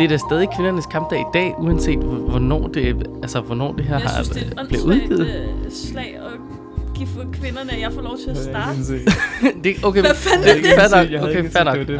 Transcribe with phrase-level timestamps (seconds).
[0.00, 3.84] Det er da stadig kvindernes kampdag i dag, uanset hvor- hvornår det, altså, hvornår det
[3.84, 5.54] her Jeg har, synes, det er et bliver åndssvagt udgivet.
[5.66, 6.32] øh, slag at
[6.96, 8.78] give for kvinderne, at jeg får lov til at starte.
[9.64, 10.64] Det, okay, Hvad fanden det, er det?
[10.64, 10.72] det?
[10.74, 10.88] Fair
[11.18, 11.78] nok, okay, fair nok.
[11.78, 11.94] det det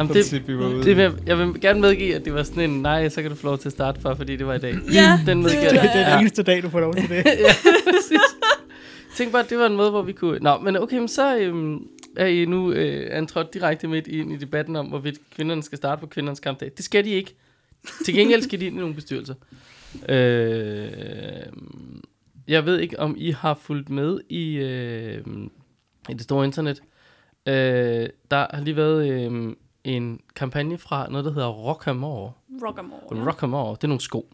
[0.49, 3.31] Jamen, det vil, jeg vil gerne medgive, at det var sådan en, nej, så kan
[3.31, 4.75] du få lov til at starte for, fordi det var i dag.
[4.93, 5.85] Ja, Den medgiver det jeg.
[5.85, 7.15] er- Det er den eneste dag, du får lov til det.
[7.25, 7.53] ja,
[7.85, 8.19] præcis.
[9.17, 10.39] Tænk bare, at det var en måde, hvor vi kunne...
[10.39, 11.79] Nå, men okay, men så øhm,
[12.17, 15.99] er I nu øh, antrådt direkte midt ind i debatten om, hvorvidt kvinderne skal starte
[15.99, 16.71] på kvindernes kampdag.
[16.77, 17.35] Det skal de ikke.
[18.05, 19.33] Til gengæld skal de ind i nogle bestyrelser.
[20.09, 21.45] Øh,
[22.47, 25.23] jeg ved ikke, om I har fulgt med i, øh,
[26.09, 26.81] i det store internet.
[27.47, 32.31] Øh, der har lige været øh, en kampagne fra noget, der hedder Rockamore.
[32.65, 33.27] Rockamore.
[33.27, 34.33] Rockamore, det er nogle sko.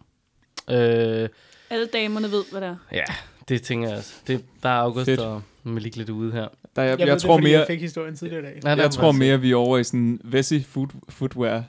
[0.69, 1.29] Øh,
[1.69, 2.75] Alle damerne ved, hvad det er.
[2.91, 3.03] Ja,
[3.49, 4.15] det tænker jeg altså.
[4.27, 5.19] Det, der er August Fedt.
[5.19, 6.47] og Malik lidt ude her.
[6.75, 8.45] Der, jeg, Jeg, jeg, ved jeg det, tror fordi mere, Jeg fik historien tidligere i
[8.45, 8.59] dag.
[8.63, 11.63] Nej, jeg tror mere, vi er over i sådan Vessi food, footwear.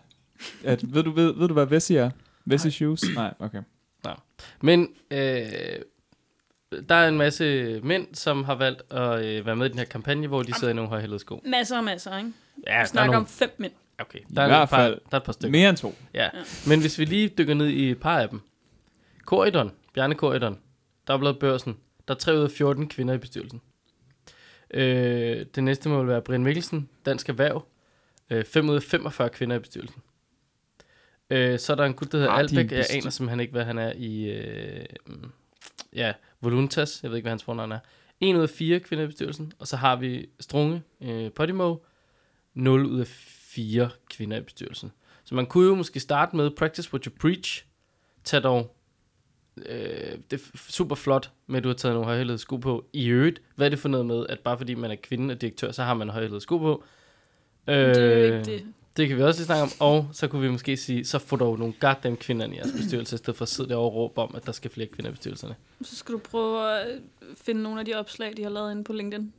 [0.64, 2.10] At, ved, du, ved, ved du, hvad Vessi er?
[2.44, 3.04] Vessi shoes?
[3.14, 3.62] Nej, okay.
[4.60, 5.18] Men øh,
[6.88, 9.84] der er en masse mænd, som har valgt at øh, være med i den her
[9.84, 11.42] kampagne, hvor de sidder i nogle højhældede sko.
[11.46, 12.32] Masser og masser, ikke?
[12.66, 13.72] Ja, Vi der er snakker nogle, om fem mænd.
[13.98, 15.50] okay, I der er, hvert et par, fald der er et par stykker.
[15.58, 15.94] Mere end to.
[16.14, 16.28] Ja.
[16.66, 18.40] Men hvis vi lige dykker ned i et par af dem.
[19.24, 20.58] Corridon, Bjarne Corridon,
[21.08, 21.76] Dagbladet Børsen,
[22.08, 23.60] der er 3 ud af 14 kvinder i bestyrelsen.
[24.74, 27.66] Øh, det næste må være Brian Mikkelsen, Dansk Erhverv,
[28.30, 30.02] øh, 5 ud af 45 kvinder i bestyrelsen.
[31.30, 33.64] Øh, så er der en gut, der hedder en Albæk, jeg aner simpelthen ikke, hvad
[33.64, 35.30] han er i, øh, mm,
[35.94, 37.78] ja, Voluntas, jeg ved ikke, hvad hans fornavn er.
[38.20, 41.76] 1 ud af 4 kvinder i bestyrelsen, og så har vi Strunge, øh, Podimo,
[42.54, 44.92] 0 ud af 4 kvinder i bestyrelsen.
[45.24, 47.64] Så man kunne jo måske starte med Practice What You Preach.
[48.24, 48.74] Tag dog
[49.66, 52.86] øh, det er super flot med, at du har taget nogle højhældede sko på.
[52.92, 55.40] I øvrigt, hvad er det for noget med, at bare fordi man er kvinde og
[55.40, 56.84] direktør, så har man højhældede sko på?
[57.68, 58.66] Øh, Det er jo ikke det.
[58.96, 59.70] Det kan vi også lige snakke om.
[59.78, 63.14] Og så kunne vi måske sige, så får dog nogle goddamn kvinder i jeres bestyrelse,
[63.14, 65.12] i stedet for at sidde derovre og råbe om, at der skal flere kvinder i
[65.14, 65.54] bestyrelserne.
[65.82, 66.86] Så skal du prøve at
[67.44, 69.32] finde nogle af de opslag, de har lavet inde på LinkedIn.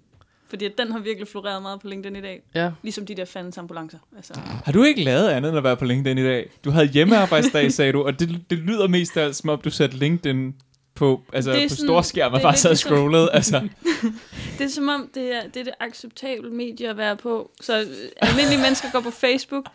[0.49, 2.41] Fordi at den har virkelig floreret meget på LinkedIn i dag.
[2.55, 3.97] Ja, Ligesom de der fandens ambulancer.
[4.15, 4.33] Altså,
[4.65, 6.49] Har du ikke lavet andet end at være på LinkedIn i dag?
[6.65, 9.97] Du havde hjemmearbejdsdag, sagde du, og det, det lyder mest af, som om du satte
[9.97, 10.55] LinkedIn
[10.99, 13.31] på, altså Det er på sådan- storskærm og er bare sad og scrollede.
[13.33, 13.59] Altså.
[14.57, 17.51] det er som om, det er det, er det acceptable medie at være på.
[17.61, 17.85] Så øh,
[18.17, 19.65] almindelige mennesker går på Facebook.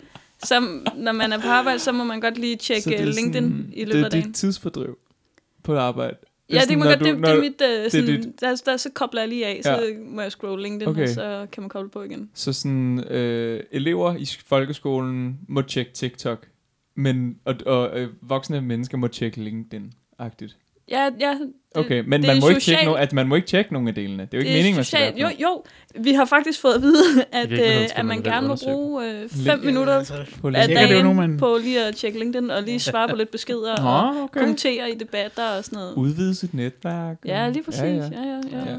[0.45, 0.61] Så
[0.97, 3.71] når man er på arbejde, så må man godt lige Så tjekke er LinkedIn sådan-
[3.75, 4.27] i løbet af det er dagen.
[4.27, 4.99] dit tidsfordriv
[5.63, 6.17] på arbejde.
[6.51, 9.21] Ja, det, må godt, det, det er mit, uh, sådan, dit- der, der, så kobler
[9.21, 9.79] jeg lige af, så Ja.
[10.07, 11.03] må jeg scrolle LinkedIn, Okay.
[11.03, 12.31] og så kan man koble på igen.
[12.35, 16.47] Så sådan, øh, elever i folkeskolen må tjekke TikTok,
[16.95, 20.57] men, og, og øh, voksne mennesker må tjekke LinkedIn-agtigt.
[20.91, 21.31] Ja, ja.
[21.31, 23.73] Det, Okay, men det man må, ikke socialt- tjekke no, at man må ikke tjekke
[23.73, 24.23] nogen af delene.
[24.23, 25.65] Det er jo ikke det meningen, man skal Jo, jo,
[26.01, 29.59] vi har faktisk fået at vide, at, øh, at man gerne må bruge øh, fem
[29.65, 32.81] minutter Altså, På af er dagen nogen, man- på lige at tjekke LinkedIn, og lige
[32.81, 34.41] svare på lidt beskeder, og Nå, okay.
[34.41, 35.95] kommentere i debatter og sådan noget.
[35.95, 37.17] Udvide sit netværk.
[37.25, 37.81] Ja, lige præcis.
[37.83, 38.41] Ja, Ja, ja.
[38.53, 38.71] ja, ja.
[38.71, 38.77] ja.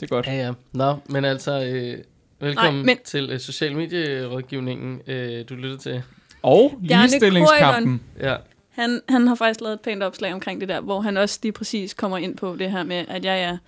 [0.00, 0.26] Det er godt.
[0.26, 0.52] ja, ja.
[0.72, 1.98] Nå, men altså, øh,
[2.40, 6.02] velkommen Nej, men- til øh, social medierådgivningen, øh, du lytter til.
[6.42, 8.00] Og ligestillingskampen.
[8.20, 8.34] Ja,
[8.76, 11.52] Han, han har faktisk lavet et pænt opslag omkring det der, hvor han også lige
[11.52, 13.58] præcis kommer ind på det her med, at ja, ja,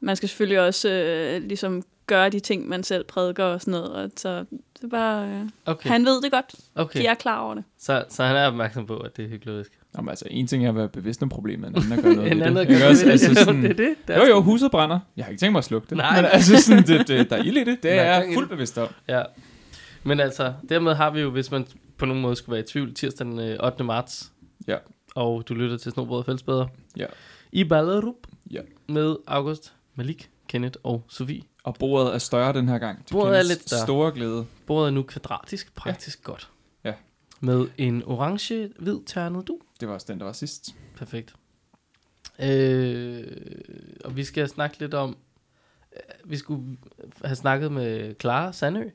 [0.00, 3.90] man skal selvfølgelig også øh, ligesom gøre de ting, man selv prædiker og sådan noget.
[3.92, 5.90] Og så det er bare, øh, okay.
[5.90, 6.54] han ved det godt.
[6.74, 7.00] okay.
[7.00, 7.64] De er klar over det.
[7.78, 9.72] Så, så han er opmærksom på, at det er hyklerisk.
[9.96, 12.14] Jamen, altså, en ting er at være bevidst om problemet, en anden er at gøre
[12.16, 12.60] noget En ved anden det.
[12.62, 13.04] at gøre Ikke også?
[13.04, 13.38] ved Altså, det.
[13.38, 13.94] sådan, det er det.
[14.08, 14.98] det er jo, jo, huset brænder.
[15.16, 15.96] Jeg har ikke tænkt mig at slukke det.
[15.96, 17.82] Nej, men altså, sådan, det, det, der er ild i det.
[17.82, 18.88] Det er der jeg fuldt bevidst om.
[19.08, 19.22] Ja.
[20.02, 21.66] Men altså, dermed har vi jo, hvis man
[21.98, 23.84] på nogen måde skulle være i tvivl, tirsdag den øh, 8.
[23.84, 24.31] marts.
[24.66, 24.76] Ja.
[25.14, 26.66] Og du lytter til Snobrød og Fællesbæder.
[26.96, 27.06] Ja.
[27.52, 28.26] I Ballerup.
[28.50, 28.60] Ja.
[28.88, 31.42] Med August, Malik, Kenneth og Sofie.
[31.64, 33.06] Og bordet er større den her gang.
[33.06, 33.82] til Bordet er lidt større.
[33.82, 34.46] Store glæde.
[34.66, 36.30] Bordet er nu kvadratisk, praktisk ja.
[36.30, 36.50] godt.
[36.84, 36.94] Ja.
[37.40, 39.58] Med en orange-hvid ternet du.
[39.80, 40.74] Det var også den, der var sidst.
[40.96, 41.34] Perfekt.
[42.38, 43.26] Øh,
[44.04, 45.16] og vi skal snakke lidt om,
[45.96, 46.76] øh, vi skulle
[47.24, 48.88] have snakket med Clara Sandø,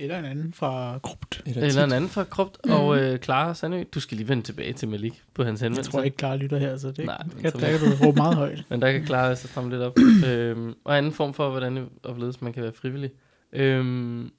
[0.00, 1.42] Eller en anden fra Krupt.
[1.46, 2.70] eller en anden fra Krupt, mm.
[2.72, 5.90] og øh, Clara Sandø, du skal lige vende tilbage til Malik på hans Jeg henvendelse.
[5.90, 8.64] tror ikke, Clara lytter her, så det Nej, kan, der kan du råbe meget højt.
[8.70, 9.98] Men der kan Clara så stramme lidt op.
[10.28, 13.10] øhm, og anden form for, hvordan opleves man kan være frivillig.
[13.52, 14.30] Øhm,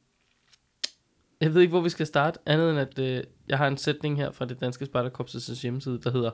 [1.41, 4.17] jeg ved ikke, hvor vi skal starte, andet end at øh, jeg har en sætning
[4.17, 6.31] her fra det danske spejderkorpsets hjemmeside, der hedder,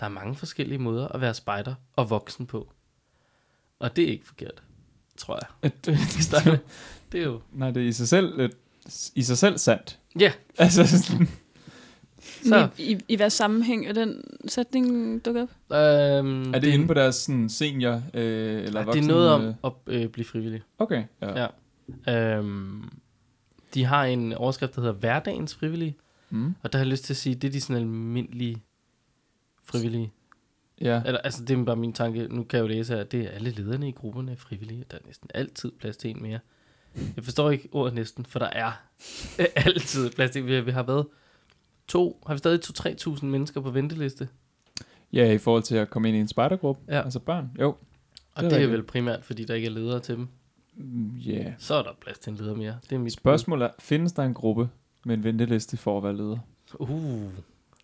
[0.00, 2.72] der er mange forskellige måder at være spejder og voksen på.
[3.78, 4.62] Og det er ikke forkert,
[5.16, 5.72] tror jeg.
[7.12, 7.40] Det, det er jo...
[7.52, 8.52] Nej, det er i sig selv, lidt,
[9.14, 9.98] i sig selv sandt.
[10.20, 11.28] Ja, Altså, sådan,
[12.48, 12.68] så...
[12.78, 15.76] I, i, I hvad sammenhæng er den sætning dukket op?
[15.76, 19.04] Øhm, er det inde på deres sådan, senior øh, eller det voksen?
[19.04, 19.54] er noget om øh?
[19.64, 20.62] at øh, blive frivillig.
[20.78, 21.48] Okay, ja.
[22.06, 22.36] Ja.
[22.38, 22.88] Øhm,
[23.74, 25.96] de har en overskrift, der hedder Hverdagens Frivillige.
[26.30, 26.54] Mm.
[26.62, 28.62] Og der har jeg lyst til at sige, det er de sådan almindelige
[29.64, 30.12] frivillige.
[30.80, 31.02] Ja.
[31.06, 32.28] Eller, altså, det er bare min tanke.
[32.30, 34.84] Nu kan jeg jo læse, at det er alle lederne i grupperne er frivillige.
[34.90, 36.38] Der er næsten altid plads til en mere.
[37.16, 38.72] Jeg forstår ikke ordet næsten, for der er
[39.66, 40.46] altid plads til.
[40.46, 41.06] Vi, vi har været
[41.88, 42.60] to, har vi stadig
[43.16, 44.28] 2-3.000 mennesker på venteliste.
[45.12, 46.82] ja, i forhold til at komme ind i en spejdergruppe.
[46.88, 47.02] Ja.
[47.02, 47.50] Altså børn.
[47.60, 47.68] Jo.
[47.68, 47.76] Og
[48.36, 48.72] Det er det er, rigtigt.
[48.72, 50.28] vel primært, fordi der ikke er ledere til dem.
[50.76, 51.32] Mm, Ja.
[51.42, 51.52] Yeah.
[51.58, 52.76] Så er der plads til en leder mere.
[52.90, 54.68] Det er mit Spørgsmålet er, findes der en gruppe
[55.04, 56.38] med en venteliste for at være leder?
[56.74, 57.22] Uh,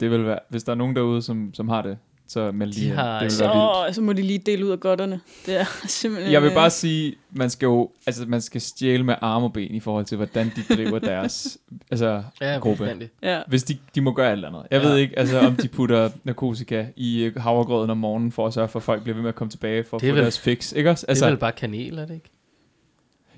[0.01, 2.87] Det vil være, hvis der er nogen derude, som, som har det, så De lige
[2.87, 2.95] ind.
[2.95, 3.45] har- Det Så,
[3.83, 3.95] vildt.
[3.95, 5.21] så må de lige dele ud af godterne.
[5.47, 6.33] Det er simpelthen...
[6.33, 9.53] Jeg vil øh, bare sige, man skal jo, altså man skal stjæle med arme og
[9.53, 11.59] ben i forhold til, hvordan de driver deres,
[11.91, 13.09] altså ja, Gruppe.
[13.23, 13.41] Ja.
[13.49, 14.63] hvis de, de må gøre alt andet.
[14.71, 14.89] Jeg Ja.
[14.89, 18.69] ved ikke, altså om de putter narkotika i øh, havregrøden om morgenen, for at sørge
[18.69, 20.39] for, at folk bliver ved med at komme tilbage for at Det få vel- deres
[20.41, 21.07] fix, ikke også?
[21.09, 22.31] Altså, det er Altså, vel bare kanel, er det ikke?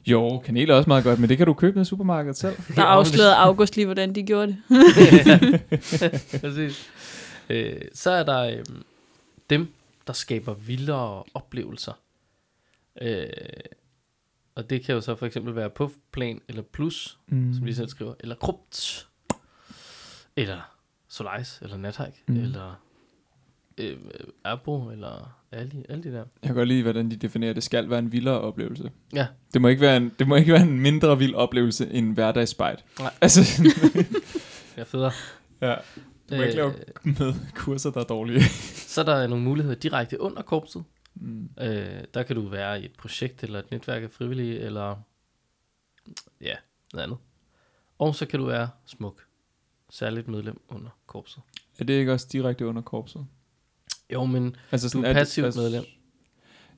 [0.06, 2.56] jo, kanel er også meget godt, men det kan du købe ned i supermarkedet selv.
[2.76, 4.56] Der afslørede August lige, hvordan de gjorde det.
[6.40, 6.88] Præcis.
[7.50, 8.64] Øh, så er der øh,
[9.50, 9.74] dem,
[10.06, 11.92] der skaber vildere oplevelser.
[13.02, 13.26] Øh,
[14.54, 17.54] og det kan jo så for eksempel være puffplan eller plus, mm.
[17.54, 19.08] som de selv skriver, eller krupt,
[20.36, 20.76] eller
[21.08, 22.36] Solaris, eller Nathike, Mm.
[22.36, 22.74] eller
[23.78, 23.96] øh,
[24.44, 26.18] Abo, eller alle, alle de der.
[26.18, 28.90] Jeg kan godt lide, hvordan de definerer, at det skal være en vildere oplevelse.
[29.12, 29.26] Ja.
[29.54, 32.84] Det må ikke være en, det må ikke være en mindre vild oplevelse end hverdagsspejt.
[32.98, 33.12] Nej.
[33.20, 33.40] Altså,
[34.74, 35.12] Det er federe.
[35.60, 35.74] ja.
[36.30, 38.40] Du må ikke lave Øh, med kurser, der er dårlige.
[38.94, 40.84] så er der nogle muligheder direkte under korpset.
[41.14, 41.48] Mm.
[41.60, 44.96] Øh, der kan du være i et projekt eller et netværk af frivillige, eller
[46.40, 46.54] ja,
[46.92, 47.18] noget andet.
[47.98, 49.24] Og så kan du være smuk.
[49.90, 51.42] Særligt medlem under korpset.
[51.78, 53.26] Er det ikke også direkte under korpset?
[54.12, 55.84] Jo, men Altså du er det- passivt altså- medlem,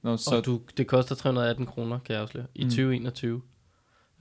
[0.03, 2.71] Nå, så så og du, det koster 318 kroner, kan jeg afsløre, i Mm.
[2.71, 3.43] 2021.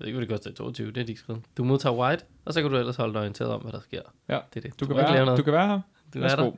[0.06, 1.42] Jeg ved ikke, hvad det koster i 22, det er de ikke skrevet.
[1.58, 4.02] Du modtager white, og så kan du ellers holde dig orienteret om, hvad der sker.
[4.30, 4.80] Ja, det er det.
[4.80, 5.38] du, kan må ikke lave være, noget.
[5.38, 5.82] du kan være her.
[6.14, 6.52] du er der.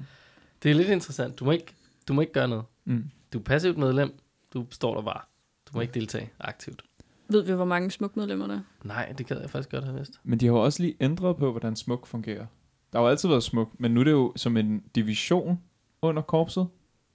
[0.63, 1.39] Det er lidt interessant.
[1.39, 1.73] Du må ikke,
[2.07, 2.65] du må ikke gøre noget.
[2.85, 3.09] Mm.
[3.33, 4.19] Du er passivt medlem.
[4.53, 5.21] Du står der bare.
[5.67, 6.83] Du må ikke deltage aktivt.
[7.27, 8.61] Ved vi, hvor mange smukmedlemmer der er?
[8.83, 10.19] Nej, det gad jeg faktisk godt have vidst.
[10.23, 12.45] Men de har jo også lige ændret på, hvordan smuk fungerer.
[12.93, 15.61] Der har jo altid været smuk, men nu er det jo som en division
[16.01, 16.67] under korpset.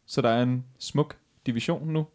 [0.07, 1.17] Så der er en smuk
[1.47, 2.07] division nu,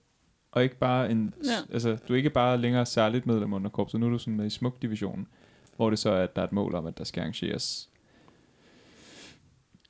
[0.54, 1.34] og ikke bare en...
[1.46, 1.74] Ja.
[1.74, 4.46] Altså, du er ikke bare længere særligt medlem under korpset, nu er du sådan med
[4.46, 5.28] i smuk divisionen,
[5.76, 7.90] hvor det så er, at der er et mål om, at der skal arrangeres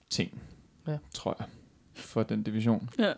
[0.09, 0.41] ting,
[0.87, 0.97] Ja.
[1.13, 1.47] tror jeg,
[1.93, 2.89] for den division.
[2.99, 3.13] Ja.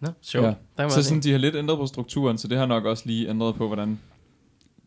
[0.00, 0.56] Nå, sjovt.
[0.78, 0.88] Ja.
[0.88, 3.54] Så sådan, de har lidt ændret på strukturen, så det har nok også lige ændret
[3.54, 4.00] på, hvordan...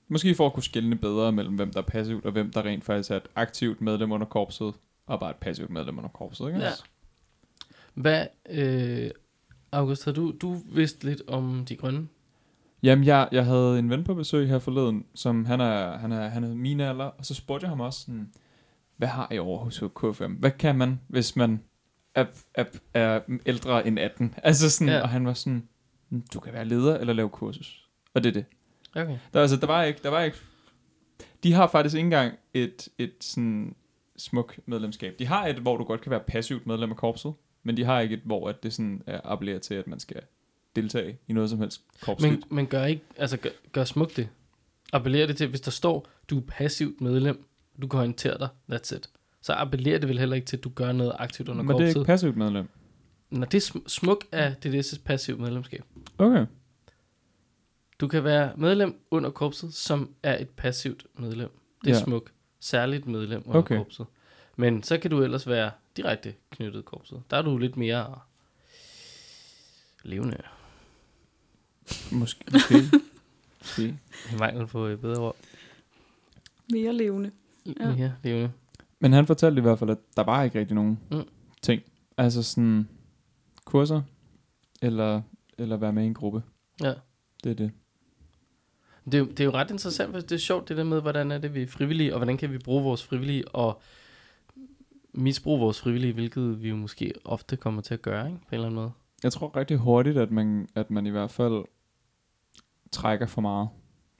[0.07, 2.83] Måske for at kunne skelne bedre mellem, hvem der er passivt, og hvem der rent
[2.83, 4.73] faktisk er et aktivt medlem under korpset,
[5.05, 6.59] og bare et passivt medlem under korpset, ikke?
[6.59, 6.71] Ja.
[7.93, 9.11] Hvad, øh,
[9.71, 12.07] August, har du, du vidst lidt om de grønne?
[12.83, 16.27] Jamen, jeg, jeg havde en ven på besøg her forleden, som han er, han er,
[16.27, 18.29] han er min alder, og så spurgte jeg ham også sådan,
[18.97, 20.31] hvad har I over hos KFM?
[20.31, 21.63] Hvad kan man, hvis man
[22.15, 22.25] er,
[22.55, 22.63] er,
[22.93, 24.33] er ældre end 18?
[24.43, 24.95] Altså sådan, Ja.
[24.97, 25.01] ja.
[25.01, 25.67] og han var sådan,
[26.09, 27.89] "Mm, du kan være leder eller lave kursus.
[28.13, 28.45] Og det er det.
[28.95, 29.17] Okay.
[29.33, 30.37] Der, altså, der var ikke, der var ikke,
[31.43, 33.75] de har faktisk ikke engang et, et sådan
[34.17, 35.15] smuk medlemskab.
[35.19, 37.99] De har et, hvor du godt kan være passivt medlem af korpset, men de har
[37.99, 40.21] ikke et, hvor at det sådan er appelleret til, at man skal
[40.75, 42.33] deltage i noget som helst korpsligt.
[42.33, 44.29] Men, men gør ikke, altså gør, gør smukt det.
[44.93, 47.45] Appellerer det til, hvis der står, du er passivt medlem,
[47.81, 49.09] du kan orientere dig, that's it.
[49.41, 51.75] Så appellerer det vel heller ikke til, at du gør noget aktivt under Men det
[51.75, 51.99] er korpset.
[51.99, 52.67] ikke passivt medlem.
[53.29, 55.83] Når det er sm- smuk af DDS' passivt medlemskab.
[56.17, 56.45] Okay.
[57.99, 61.49] Du kan være medlem under korpset, som er et passivt medlem.
[61.83, 62.03] Det er Ja.
[62.03, 62.31] smuk.
[62.59, 63.77] Særligt medlem under okay.
[63.77, 64.05] korpset.
[64.55, 67.23] Men så kan du ellers være direkte knyttet korpset.
[67.29, 68.19] Der er du lidt mere
[70.03, 70.37] levende.
[72.11, 72.45] Måske.
[72.51, 72.75] Måske.
[73.59, 73.83] Måske.
[74.33, 75.35] I mangel på et bedre ord.
[76.71, 77.31] Mere levende.
[77.65, 77.71] Ja.
[77.79, 77.95] Ja.
[77.95, 78.51] Mere levende.
[78.99, 81.27] Men han fortalte i hvert fald, at der var ikke rigtig nogen mm.
[81.61, 81.81] ting.
[82.17, 82.89] Altså sådan
[83.65, 84.01] kurser,
[84.81, 85.21] eller,
[85.57, 86.43] eller være med i en gruppe.
[86.81, 86.93] Ja.
[87.43, 87.71] Det er det.
[89.05, 91.01] Det er, jo, det er jo ret interessant, for det er sjovt det der med,
[91.01, 93.81] hvordan er det, vi er frivillige, og hvordan kan vi bruge vores frivillige, og
[95.13, 98.39] misbruge vores frivillige, hvilket vi jo måske ofte kommer til at gøre, ikke?
[98.39, 98.91] på en eller anden måde.
[99.23, 101.63] Jeg tror rigtig hurtigt, at man, at man i hvert fald
[102.91, 103.69] trækker for meget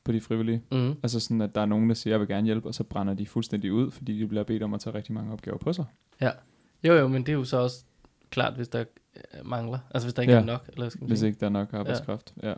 [0.03, 0.61] på de frivillige.
[0.71, 0.95] Mm.
[1.03, 3.13] Altså sådan, at der er nogen, der siger, jeg vil gerne hjælpe, og så brænder
[3.13, 5.85] de fuldstændig ud, fordi de bliver bedt om at tage rigtig mange opgaver på sig.
[6.83, 7.83] Jo jo, men det er jo så også
[8.29, 8.83] klart, hvis der
[9.15, 10.39] øh, mangler, altså hvis der ikke Ja.
[10.39, 11.27] er nok, eller skal man Hvis sige.
[11.27, 12.33] ikke der er nok arbejdskraft.
[12.43, 12.49] Ja.
[12.49, 12.53] ja.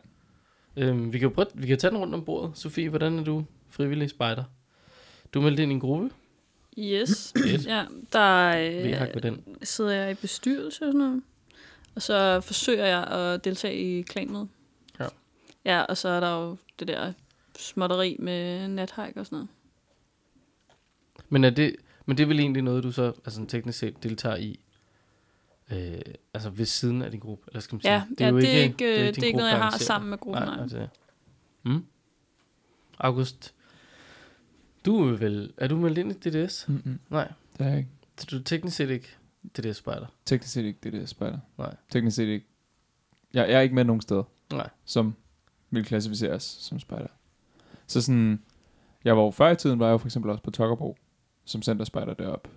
[0.78, 2.58] Øhm, vi kan jo prøve, vi kan tage den rundt om bordet.
[2.58, 4.44] Sofie, hvordan er du frivillig spejder?
[5.34, 6.10] Du er meldt ind i en gruppe.
[6.80, 7.34] Yes.
[7.38, 7.66] Fedt.
[7.66, 9.44] ja, der øh, med den.
[9.64, 11.22] sidder jeg i bestyrelse og sådan noget.
[11.96, 14.48] Og så forsøger jeg at deltage i klanmøde.
[15.00, 15.08] Ja.
[15.66, 17.14] Ja, og så er der jo det der
[17.60, 19.50] småtteri med nathike og sådan noget.
[21.30, 21.76] Men er det,
[22.06, 24.60] men det er vel egentlig noget, du så altså, teknisk set deltager i,
[25.72, 26.02] øh,
[26.34, 27.94] altså ved siden af din gruppe, eller skal man sige?
[27.94, 29.78] Ja, det er, ja, det er ikke, det er ikke gruppe, noget, der jeg har
[29.78, 30.24] sammen med det.
[30.24, 30.44] gruppen.
[30.44, 30.88] Nej, Nej, altså,
[31.64, 31.86] mm.
[33.00, 33.54] August,
[34.86, 36.66] du er vel, er du meldt ind i DDS?
[36.68, 37.00] Mm-mm.
[37.10, 37.90] Nej, Det er jeg ikke.
[38.18, 39.08] så du er teknisk set ikke
[39.58, 40.06] DDS-spejder?
[40.26, 41.38] Teknisk set ikke det, der spejder.
[41.58, 41.76] Nej.
[41.90, 42.46] Teknisk set ikke.
[43.34, 44.70] Jeg, jeg er ikke med nogen steder, Nej.
[44.86, 45.16] som
[45.70, 47.08] vil klassificeres som spejder.
[47.88, 48.42] Så sådan,
[49.04, 50.98] jeg var jo før i tiden, var jeg jo for eksempel også på Tokkerbro,
[51.46, 52.50] som centerspejder deroppe.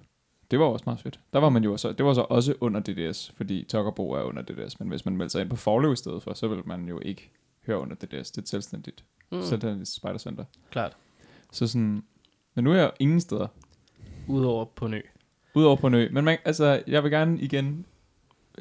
[0.50, 1.20] Det var også meget fedt.
[1.32, 4.42] Der var man jo også, det var så også under DDS, fordi Tokkerbro er under
[4.42, 6.88] DDS, men hvis man meldte sig ind på Forlev i stedet for, så ville man
[6.88, 7.30] jo ikke
[7.66, 8.30] høre under DDS.
[8.30, 9.42] Det er et selvstændigt, mm.
[9.42, 10.44] selvstændigt spejdercenter.
[10.70, 10.96] Klart.
[11.52, 12.02] Så sådan,
[12.56, 13.46] men nu er jeg jo ingen steder,
[14.28, 15.00] Udover på Nø.
[15.54, 16.08] udover på Nø.
[16.12, 17.86] Men man, altså, jeg vil gerne igen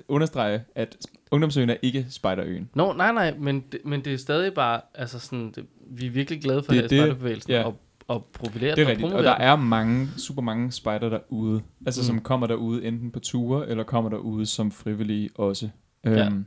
[0.07, 0.97] understrege, at
[1.31, 2.69] Ungdomsøen er ikke Spejderøen.
[2.73, 6.09] Nå, nej, nej, men det, men det er stadig bare, altså sådan, det, vi er
[6.09, 7.63] virkelig glade for Det det, spejderbevægelsen, ja.
[7.63, 7.75] og,
[8.07, 12.01] og profilere Det er rigtigt, og promovere der er mange, super mange spejder derude, altså
[12.01, 12.05] Mm.
[12.05, 15.69] som kommer derude enten på ture, eller kommer derude som frivillige også.
[16.03, 16.25] Ja.
[16.25, 16.45] Øhm,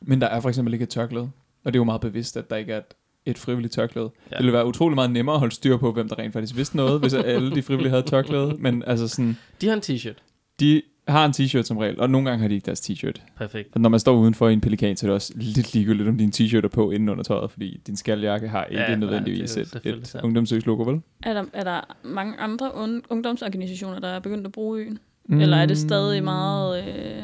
[0.00, 1.30] men der er for eksempel ikke et tørklæde,
[1.64, 2.94] og det er jo meget bevidst, at der ikke er et,
[3.26, 4.10] et frivilligt tørklæde.
[4.30, 4.36] Ja.
[4.36, 6.76] Det ville være utrolig meget nemmere at holde styr på, hvem der rent faktisk vidste
[6.76, 10.22] noget, hvis alle de frivillige havde tørklæde, men altså sådan, De har en t-shirt.
[10.60, 13.20] de har en t-shirt som regel, og nogle gange har de ikke deres t-shirt.
[13.36, 13.68] Perfekt.
[13.74, 16.18] Og når man står udenfor i en pelikan, så er det også lidt ligegyldigt, om
[16.18, 18.98] din t-shirt er på inden under tøjet, fordi din skaldjakke har ikke Ja, ja, nej,
[18.98, 21.00] nødvendigvis det er et, selvfølgelig et ungdomsøgslogo, vel?
[21.22, 24.98] Er der, er der mange andre un- ungdomsorganisationer, der er begyndt at bruge øen?
[25.28, 25.40] Mm.
[25.40, 27.22] Eller er det stadig meget øh,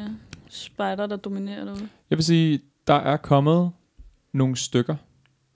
[0.51, 1.89] spejder, der dominerer derude?
[2.11, 3.71] Jeg vil sige, der er kommet
[4.33, 4.95] nogle stykker,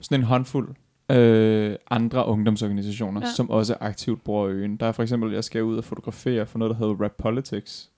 [0.01, 0.69] sådan en håndfuld
[1.11, 3.27] øh, andre ungdomsorganisationer, Ja.
[3.35, 4.77] som også aktivt bruger øen.
[4.77, 7.89] Der er for eksempel, jeg skal ud og fotografere for noget, der hedder Rap Politics,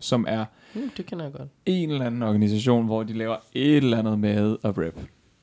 [0.00, 0.44] som er
[0.74, 1.48] Mm, det kender jeg godt.
[1.66, 5.00] en eller anden organisation, hvor de laver et eller andet med at rap.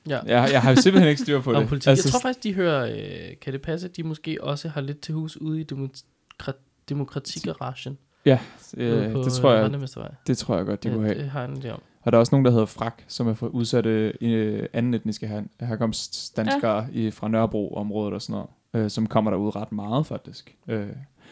[0.08, 0.18] Ja.
[0.26, 1.68] Jeg, jeg har simpelthen ikke styr på det.
[1.68, 1.88] politik.
[1.88, 4.80] Altså, jeg tror faktisk, de hører, øh, kan det passe, at de måske også har
[4.80, 6.52] lidt til hus ude i demokra-
[6.88, 7.98] demokratigaragen?
[8.26, 8.38] ja,
[8.76, 11.18] øh, på, det, tror øh, jeg, det tror jeg godt, de ja, kunne have.
[11.18, 11.82] det har jeg en idé om.
[12.04, 15.26] Og der er også nogen, der hedder Frak, som er for udsatte øh, anden etniske
[15.26, 16.98] her, herkomstdanskere ja.
[16.98, 20.56] i, fra Nørrebro-området og sådan noget, øh, som kommer derud ret meget faktisk.
[20.68, 20.88] Øh,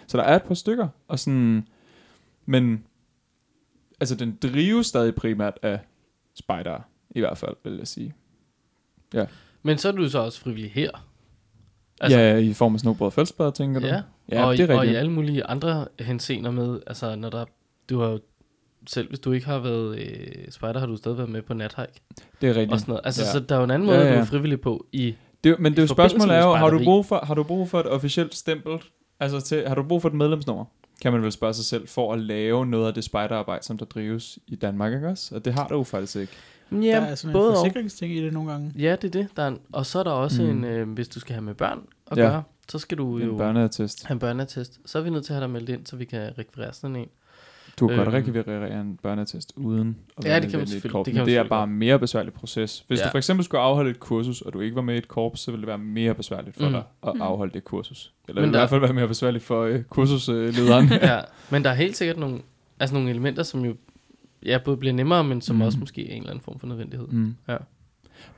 [0.06, 1.68] så der er et par stykker, og sådan,
[2.46, 2.84] men
[4.00, 5.80] altså den drives stadig primært af
[6.34, 8.14] spejdere, i hvert fald, vil jeg sige.
[9.62, 10.90] Men så er du så også frivillig her.
[12.00, 13.86] Altså, ja, i form af snobrød og fællesbad, tænker du?
[13.86, 14.02] ja.
[14.28, 14.98] ja og, det er i, og i rigtigt.
[14.98, 17.44] alle mulige andre henseender med, altså når der,
[17.90, 18.20] du har jo
[18.86, 21.92] selv, hvis du ikke har været øh, spejder, har du stadig været med på nathike
[22.40, 22.80] Det er og rigtigt.
[22.80, 23.00] sådan noget.
[23.04, 23.30] Altså, Ja.
[23.32, 25.14] så der er jo en anden måde, Ja, ja, du er frivillig på i...
[25.44, 27.68] Det, men det er jo spørgsmålet er jo, har du, brug for, har du brug
[27.70, 28.72] for et officielt stempel?
[29.20, 30.64] Altså til, har du brug for et medlemsnummer?
[31.02, 33.84] Kan man vel spørge sig selv, for at lave noget af det spejderarbejde, som der
[33.84, 35.34] drives i Danmark, ikke også?
[35.34, 36.32] Og det har du jo faktisk ikke.
[36.72, 37.56] Ja, der er sådan en både og.
[37.56, 38.72] forsikringsting i det nogle gange.
[38.78, 39.28] Ja, det er det.
[39.36, 40.48] Der er en, og så er der også mm.
[40.48, 40.58] Mm.
[40.58, 41.78] en, øh, hvis du skal have med børn
[42.10, 42.22] at Ja.
[42.22, 44.06] gøre, så skal du En jo børneattest.
[44.06, 44.80] have en børneattest.
[44.86, 46.96] Så er vi nødt til at have dig meldt ind, så vi kan rekvirere sådan
[46.96, 47.08] en.
[47.80, 48.14] Du kan godt Øhm.
[48.14, 51.36] rekvirere en børneattest uden at Ja, det kan man et korps, det kan man det
[51.36, 52.84] er bare en mere besværlig proces.
[52.88, 53.04] Hvis Ja.
[53.04, 55.40] du for eksempel skulle afholde et kursus, og du ikke var med i et korps,
[55.40, 56.72] så ville det være mere besværligt for Mm.
[56.72, 57.20] dig at Mm.
[57.22, 58.12] afholde det kursus.
[58.28, 60.88] Eller Men det vil i der- hvert fald være mere besværligt for øh, kursuslederen.
[61.12, 62.40] ja, men der er helt sikkert nogle,
[62.80, 63.76] altså nogle elementer, som jo
[64.46, 65.62] ja, både bliver nemmere, men som mm.
[65.62, 67.08] Også måske er en eller anden form for nødvendighed.
[67.08, 67.36] Mm.
[67.48, 67.56] Ja.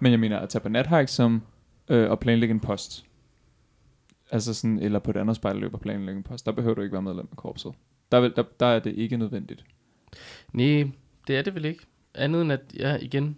[0.01, 1.43] Men jeg mener, at tage på nathike som
[1.89, 3.05] øh, og planlægge en post,
[4.31, 6.93] altså sådan, eller på et andet spejderløb og planlægge en post, der behøver du ikke
[6.93, 7.73] være medlem af korpset.
[8.15, 9.65] Der, vil, der, der er det ikke nødvendigt.
[10.53, 10.91] Nej,
[11.27, 11.87] det er det vel ikke.
[12.15, 13.37] Andet end at, ja, igen,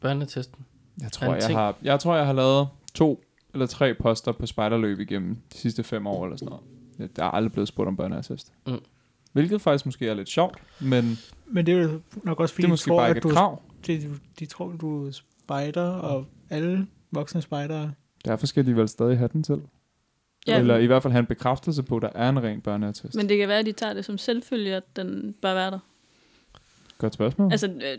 [0.00, 0.64] børnetesten.
[1.00, 1.58] Jeg Er tror, jeg ting.
[1.58, 3.22] har, jeg tror, jeg har lavet to
[3.54, 6.64] eller tre poster på spejderløb igennem de sidste fem år eller sådan noget.
[6.98, 8.52] Det- Der er aldrig blevet spurgt om børneattest.
[8.66, 8.78] Mm.
[9.32, 12.62] Hvilket faktisk måske er lidt sjovt, men Men det er jo nok også det fordi,
[12.64, 13.62] er de måske tror, bare at du, et krav.
[13.86, 14.00] de,
[14.38, 15.10] de tror, du er
[15.44, 17.92] spejder, og alle voksne spejdere.
[18.24, 19.62] Derfor skal de vel stadig have den til.
[20.46, 23.14] Ja, Eller i hvert fald have en bekræftelse på, at der er en ren børneattest.
[23.14, 25.78] men det kan være, at de tager det som selvfølge, at den bør være der.
[26.98, 27.52] Godt spørgsmål.
[27.52, 27.98] Altså, øh,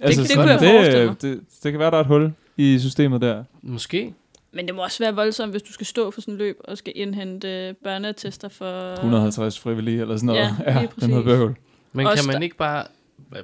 [0.00, 1.22] altså, det kunne sådan, jeg mig.
[1.22, 3.44] det, det, det kan være, der er et hul i systemet der.
[3.62, 4.14] Måske.
[4.52, 6.78] men det må også være voldsomt, hvis du skal stå for sådan en løb og
[6.78, 8.92] skal indhente børneattester for...
[8.92, 10.40] 150 frivillige eller sådan noget.
[10.40, 11.08] Ja, lige ja det er præcis.
[11.08, 11.56] noget bøvl.
[11.92, 12.84] Men Også kan man ikke bare,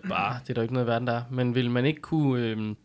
[0.08, 2.00] bare, det er der jo ikke noget i verden, der er, men vil man ikke
[2.00, 2.76] kunne øhm,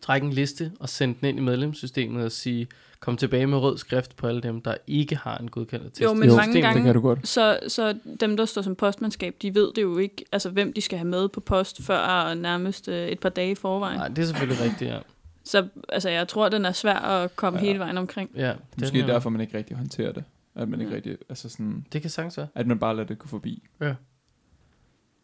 [0.00, 2.66] trække en liste og sende den ind i medlemssystemet og sige,
[3.02, 6.02] kom tilbage med rød skrift på alle dem, der ikke har en godkendt attest?
[6.02, 7.28] Jo, men Jo, mange Det gange, kan du godt.
[7.28, 10.80] så, så dem, der står som postmandskab, de ved det jo ikke, altså hvem de
[10.80, 13.98] skal have med på post, før nærmest øh, et par dage i forvejen.
[13.98, 14.98] Nej, det er selvfølgelig rigtigt, ja.
[15.44, 17.64] Så altså, jeg tror, den er svær at komme Ja.
[17.64, 17.68] ja.
[17.68, 18.30] hele vejen omkring.
[18.36, 20.24] ja det, Måske er, derfor, man ikke rigtig håndterer det.
[20.54, 20.96] At man ikke Ja.
[20.96, 22.46] rigtig, altså sådan, det kan sagtens være.
[22.54, 23.62] at man bare lader det gå forbi.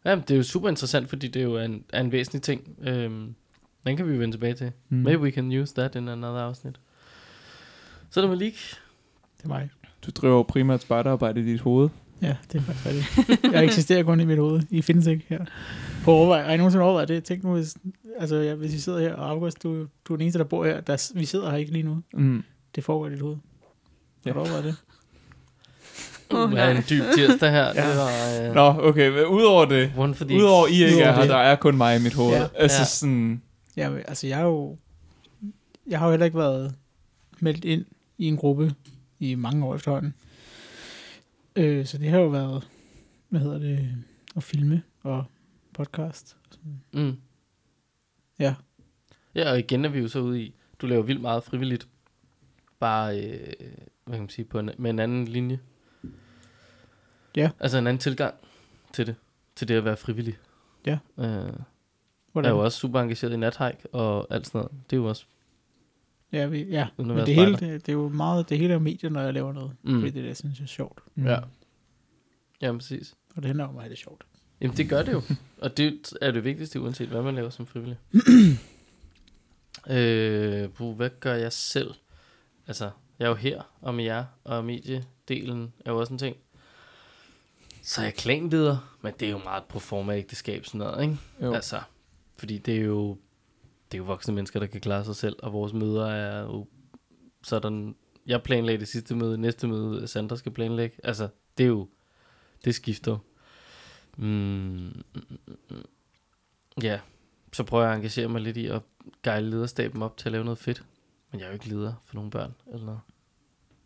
[0.05, 2.75] Ja, det er jo super interessant, fordi det er jo en, er en væsentlig ting.
[2.81, 3.35] Øhm,
[3.87, 4.71] den kan vi jo vende tilbage til.
[4.89, 4.97] Mm.
[4.97, 6.79] Maybe we can use that in another afsnit.
[8.11, 8.53] Så er der Malik.
[9.37, 9.69] Det er mig.
[10.05, 11.89] Du driver primært spejderarbejde i dit hoved.
[12.21, 12.85] Ja, det er faktisk
[13.19, 13.53] rigtigt.
[13.53, 14.61] Jeg eksisterer kun i mit hoved.
[14.69, 15.45] I findes ikke her.
[16.03, 16.41] På overvej.
[16.43, 17.23] Har I nogensinde overvejet det?
[17.23, 17.77] Tænk nu, hvis,
[18.19, 20.65] altså, ja, hvis I sidder her, og August, du, du er den eneste, der bor
[20.65, 20.81] her.
[20.81, 21.97] Der, vi sidder her ikke lige nu.
[22.13, 22.43] Mm.
[22.75, 23.37] Det foregår i dit hoved.
[24.25, 24.29] Ja.
[24.29, 24.75] Har du overvejet det?
[26.31, 26.71] Åh, Uh, nej.
[26.71, 27.63] en dyb tirsdag her.
[27.65, 27.89] Ja.
[27.89, 31.11] Det var øh, Nå, okay, men udover det, one for the udover I ikke er
[31.13, 31.29] her, det.
[31.29, 32.33] der er kun mig i mit hoved.
[32.37, 32.47] Ja.
[32.55, 32.85] Altså Ja.
[32.85, 33.41] sådan,
[33.77, 34.77] Ja, altså jeg er jo...
[35.87, 36.75] Jeg har jo heller ikke været
[37.39, 37.85] meldt ind
[38.19, 38.75] i en gruppe
[39.19, 40.13] i mange år efterhånden.
[41.55, 42.67] Øh, så det har jo været,
[43.29, 43.95] hvad hedder det,
[44.35, 45.25] at filme og
[45.73, 46.37] podcast.
[46.91, 47.17] Mm.
[48.39, 48.55] Ja.
[49.35, 51.87] Ja, og igen er vi jo så ude i, du laver vildt meget frivilligt.
[52.79, 53.53] Bare, øh,
[54.03, 55.59] hvad kan man sige, på en, med en anden linje.
[57.35, 57.49] Ja.
[57.59, 58.35] Altså en anden tilgang
[58.93, 59.15] til det.
[59.55, 60.37] Til det at være frivillig.
[60.85, 60.97] Ja.
[61.17, 61.53] Øh, jeg
[62.31, 62.51] Hvordan?
[62.51, 64.71] er jo også super engageret i nathike og alt sådan noget.
[64.89, 65.25] Det er jo også,
[66.31, 66.87] Ja, vi, ja.
[66.97, 69.33] uden men det hele, det, det, er jo meget, det hele er medier, når jeg
[69.33, 69.71] laver noget.
[69.83, 69.91] Mm.
[69.91, 69.99] Mm.
[69.99, 70.99] Fordi det er det, jeg synes er sjovt.
[71.17, 71.39] Ja.
[72.61, 73.15] Ja, præcis.
[73.35, 74.25] Og det handler om at have det sjovt.
[74.61, 75.21] Jamen det gør det jo.
[75.63, 77.97] og det er det vigtigste, uanset hvad man laver som frivillig.
[79.89, 81.93] øh, puh, hvad gør jeg selv?
[82.67, 86.35] Altså, jeg er jo her og med jer, og mediedelen er jo også en ting.
[87.81, 91.17] Så er jeg klanleder, men det er jo meget pro forma ægteskab sådan noget, ikke?
[91.41, 91.53] jo.
[91.53, 91.81] Altså,
[92.37, 93.17] fordi det er jo
[93.91, 96.67] det er jo voksne mennesker, der kan klare sig selv, og vores møder er jo
[97.43, 100.95] sådan, jeg planlagde det sidste møde, næste møde, Sandra skal planlægge.
[101.03, 101.27] Altså,
[101.57, 101.87] det er jo,
[102.65, 103.17] det skifter.
[104.17, 105.23] Mm, mm, mm,
[105.69, 105.83] mm.
[106.83, 106.99] ja,
[107.53, 108.81] så prøver jeg at engagere mig lidt i at
[109.23, 110.83] gejle lederstaben op til at lave noget fedt.
[111.31, 112.99] Men jeg er jo ikke leder for nogle børn eller noget.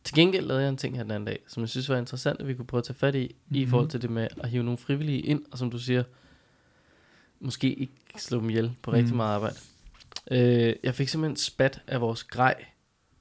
[0.04, 2.40] Til gengæld lavede jeg en ting her den anden dag, som jeg synes var interessant,
[2.42, 3.56] at vi kunne prøve at tage fat i, mm-hmm.
[3.56, 3.70] i Mhm.
[3.70, 6.04] forhold til det med at hive nogle frivillige ind, og som du siger,
[7.40, 9.18] måske ikke slå dem ihjel på rigtig Mhm.
[9.18, 9.56] meget arbejde.
[10.32, 12.66] Øh, jeg fik simpelthen spat af vores grej,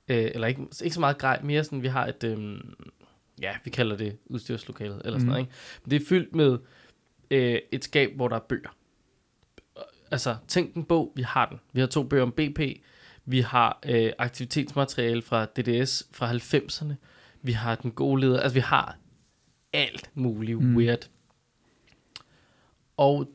[0.09, 2.61] øh, eller ikke, ikke så meget grej, mere sådan, vi har et, øh,
[3.43, 5.27] ja, vi kalder det udstyrslokalet, eller sådan Mhm.
[5.29, 5.53] noget, ikke?
[5.85, 6.59] Men det er fyldt med
[7.31, 8.77] øh, et skab, hvor der er bøger.
[10.11, 11.61] Altså, tænk en bog, vi har den.
[11.73, 12.61] Vi har to bøger om BP,
[13.25, 16.95] vi har øh, aktivitetsmateriale fra DDS fra 90'erne,
[17.43, 18.97] vi har den gode leder, altså vi har
[19.73, 20.65] alt muligt Mm.
[20.65, 20.77] mm.
[20.77, 21.09] weird.
[22.97, 23.29] Og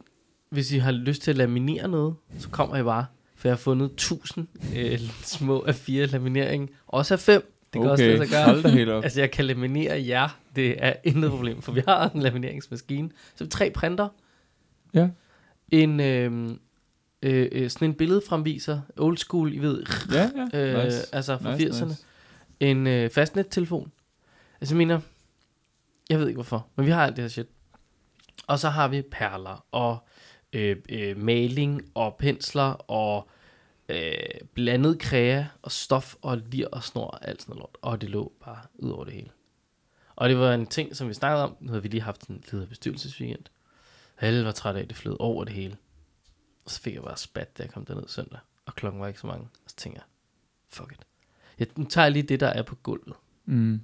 [0.50, 3.06] hvis I har lyst til at laminere noget, så kommer I bare,
[3.38, 7.54] for jeg har fundet 1000 øh, små af fire laminering, også af fem.
[7.74, 8.46] Det kan også lade sig gøre.
[8.46, 9.04] hold da helt op.
[9.04, 10.40] Altså, jeg kan laminere jer.
[10.56, 13.10] Det er intet problem, for vi har en lamineringsmaskine.
[13.36, 14.10] Så vi tre printer.
[14.94, 15.10] Ja.
[15.70, 16.50] En, øh,
[17.24, 18.82] øh, øh, sådan en billedfremviser.
[18.98, 19.84] Old school, I ved.
[20.12, 20.78] Ja, ja.
[20.78, 21.16] Øh, nice.
[21.16, 21.86] Altså fra nice, 80'erne.
[21.86, 22.04] nice.
[22.60, 23.92] En øh, fastnet-telefon.
[24.62, 25.00] Altså, jeg mener...
[26.10, 27.48] Jeg ved ikke hvorfor, men vi har alt det her shit.
[28.48, 30.08] Og så har vi perler og
[30.54, 33.30] øh, øh, maling og pensler og
[33.90, 34.18] øh,
[34.54, 37.78] blandet kræa og stof og lir og snor og alt sådan noget lort.
[37.82, 39.30] Og det lå bare ud over det hele.
[40.16, 41.58] Og det var en ting, som vi snakkede om.
[41.60, 43.46] Nu havde vi lige haft en leder bestyrelsesweekend.
[44.20, 45.78] Alle var trætte af, at det flød over det hele.
[46.66, 48.40] Og så fik jeg bare spat, da jeg kom derned søndag.
[48.66, 49.44] Og klokken var ikke så mange.
[49.44, 50.06] Og så tænkte jeg,
[50.70, 51.06] fuck it.
[51.60, 53.16] Jeg, nu tager jeg lige det, der er på gulvet.
[53.46, 53.82] Mm.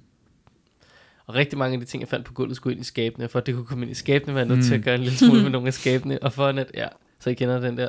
[1.26, 3.28] Og rigtig mange af de ting, jeg fandt på gulvet, skulle ind i skabene.
[3.28, 4.64] For at det kunne komme ind i skabene, var jeg nødt Mm.
[4.64, 6.22] til at gøre en lille smule med nogle af skabene.
[6.22, 6.88] Og for at, ja,
[7.20, 7.88] så I kender den der.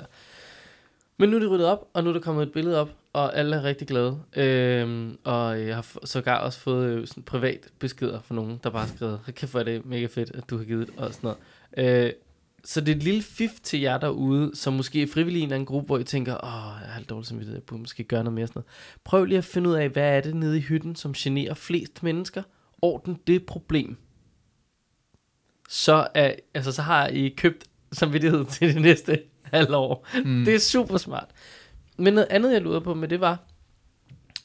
[1.18, 3.38] Men nu er det ryddet op, og nu er der kommet et billede op, og
[3.38, 4.20] alle er rigtig glade.
[4.36, 8.86] Øhm, og jeg har sågar også fået øh, sådan privat beskeder fra nogen, der bare
[8.86, 11.34] har skrevet, "Hold kæft hvor er det mega fedt, at du har givet og sådan
[11.78, 12.06] noget.
[12.06, 12.12] Øh,
[12.64, 15.48] så det er et lille fif til jer derude, som måske er frivillige i en
[15.48, 18.04] eller anden gruppe, hvor I tænker, åh, jeg har lidt dårligt samvittighed, jeg burde måske
[18.04, 18.68] gøre noget mere sådan noget.
[19.04, 22.04] Prøv lige at finde ud af, hvad er det nede i hytten, som generer flest
[22.04, 22.44] mennesker.
[22.86, 23.98] Orden det problem.
[25.70, 30.08] Så, er, altså, så har I købt samvittighed til det næste halvår.
[30.26, 30.46] Mm.
[30.46, 31.30] Det er super smart.
[31.98, 33.44] Men noget andet, jeg lurer på med det var,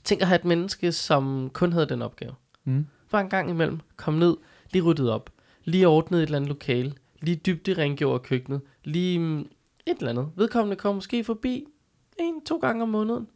[0.05, 2.35] tænk at have et menneske, som kun havde den opgave.
[2.65, 2.87] Mm.
[3.11, 4.37] Bare en gang imellem, kom ned,
[4.71, 5.31] lige ryddet op,
[5.65, 9.41] lige ordnet et eller andet lokale, lige dybde rengjorde køkkenet, lige mm,
[9.87, 10.29] et eller andet.
[10.37, 11.65] Vedkommende kom måske forbi
[12.19, 13.29] en, to gange om måneden.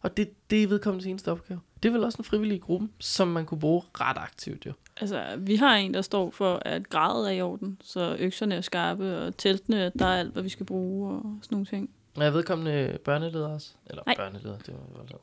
[0.00, 1.60] Og det, det er vedkommendes eneste opgave.
[1.82, 4.72] Det er vel også en frivillig gruppe, som man kunne bruge ret aktivt jo.
[4.96, 8.60] Altså, vi har en, der står for, at gradet er i orden, så økserne er
[8.60, 11.90] skarpe, og teltene, der er alt, hvad vi skal bruge, og sådan nogle ting.
[12.16, 13.74] Jeg vedkommende børneleder også.
[13.86, 14.16] Eller Nej.
[14.16, 15.22] børneleder, det var voldsomt.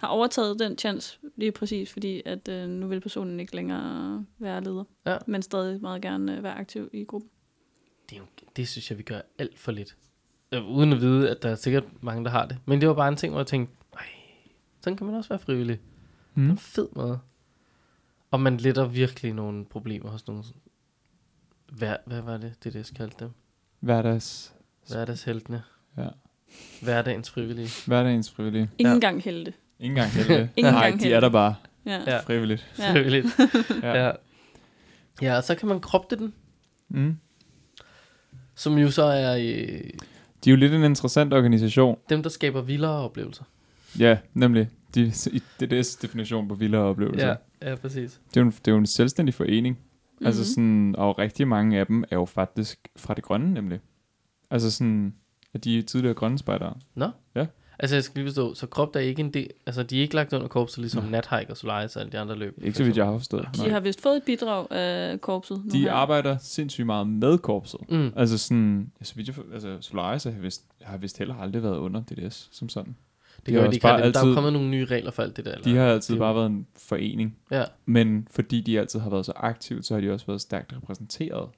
[0.00, 4.64] Har overtaget den chance lige præcis, fordi at øh, nu vil personen ikke længere være
[4.64, 5.16] leder, Ja.
[5.26, 7.30] men stadig meget gerne øh, være aktiv i gruppen.
[8.10, 8.24] Det, er jo,
[8.56, 9.96] det synes jeg, vi gør alt for lidt.
[10.52, 12.56] Øh, Uden at vide, at der er sikkert mange, der har det.
[12.66, 13.77] Men det var bare en ting, hvor jeg tænkte, nej,
[14.80, 15.80] sådan kan man også være frivillig.
[16.34, 16.42] Mm.
[16.42, 16.50] Mm.
[16.50, 17.18] En fed måde.
[18.30, 20.44] Og man letter virkelig nogle problemer hos nogle...
[21.68, 23.30] Hvad, hvad var det, det, det kaldte dem?
[23.80, 24.54] Hverdags,
[24.88, 25.62] Hverdagsheltene.
[25.98, 26.08] ja.
[26.82, 27.68] Hverdagens frivillige.
[27.86, 28.70] Hverdagens frivillige.
[28.78, 29.00] Ingen Ja.
[29.00, 29.52] gang helte.
[29.78, 30.36] Ingen gang heller.
[30.56, 31.54] Ingen Nej, gang de er der bare.
[31.86, 32.02] Ja.
[32.06, 32.20] Ja.
[32.20, 32.74] Frivilligt.
[32.78, 32.92] Ja.
[32.92, 33.26] Frivilligt.
[33.82, 34.04] Ja.
[34.06, 34.12] ja.
[35.22, 36.34] Ja, og så kan man kroppe den,
[36.88, 37.16] Mm.
[38.54, 39.40] som jo så er øh,
[40.44, 41.98] De er jo lidt en interessant organisation.
[42.08, 43.44] dem, der skaber vildere oplevelser.
[43.98, 44.68] Ja, nemlig.
[44.94, 47.36] De, i DDS definition på vildere oplevelser.
[47.62, 48.20] Ja, ja, præcis.
[48.28, 49.76] Det, er jo en, det er jo en selvstændig forening.
[49.76, 50.26] Mm-hmm.
[50.26, 53.80] Altså sådan, og rigtig mange af dem er jo faktisk fra det grønne, nemlig.
[54.50, 55.14] Altså sådan,
[55.54, 56.74] at de er tidligere grønne spejdere.
[57.80, 60.02] Altså, jeg skal lige forstå, så krop der er ikke en del, altså de er
[60.02, 61.10] ikke lagt under korpset, ligesom Nå.
[61.10, 62.58] Nathike og Solaris og alle de andre løb.
[62.62, 63.48] Ikke så vidt jeg har forstået.
[63.54, 65.62] De har vist fået et bidrag af korpset.
[65.72, 65.92] de her.
[65.92, 67.80] arbejder sindssygt meget med korpset.
[67.88, 68.12] Mm.
[68.16, 72.00] Altså sådan, så vidt jeg, altså Solaris har vist, har vist heller aldrig været under
[72.00, 72.96] DDS som sådan.
[73.46, 75.22] Det har også de kan, bare der er jo altid- kommet nogle nye regler for
[75.22, 75.52] alt det der.
[75.52, 75.64] Eller?
[75.64, 77.36] De har altid det bare været en forening.
[77.50, 80.72] Ja, Men fordi de altid har været så aktive, så har de også været stærkt
[80.76, 81.48] repræsenteret.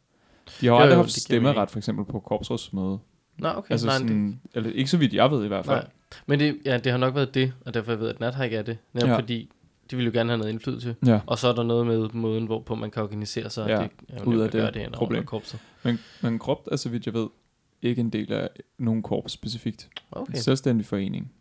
[0.61, 2.99] De har jo aldrig jo, haft stemmeret, for eksempel på korpsrådsmøde.
[3.38, 3.71] Nå, okay.
[3.73, 5.77] Altså nej, sådan, det, eller ikke så vidt jeg ved i hvert fald.
[5.79, 5.88] nej.
[6.27, 8.62] Men det, ja, det har nok været det, og derfor jeg ved, at Nathike er
[8.62, 8.79] det.
[8.93, 9.16] Netop Ja.
[9.16, 9.51] fordi,
[9.90, 10.95] de vil jo gerne have noget indflydelse.
[11.07, 11.21] Ja.
[11.27, 13.69] Og så er der noget med måden, hvorpå man kan organisere sig.
[13.69, 15.25] Ja, det er jo ud af det det problem.
[15.25, 15.61] korpset.
[15.83, 17.27] Men, men Kropt er, så vidt jeg ved,
[17.83, 19.88] ikke en del af nogen korps specifikt.
[20.12, 20.23] Okay.
[20.23, 20.38] Okay.
[20.38, 21.33] Selvstændig forening.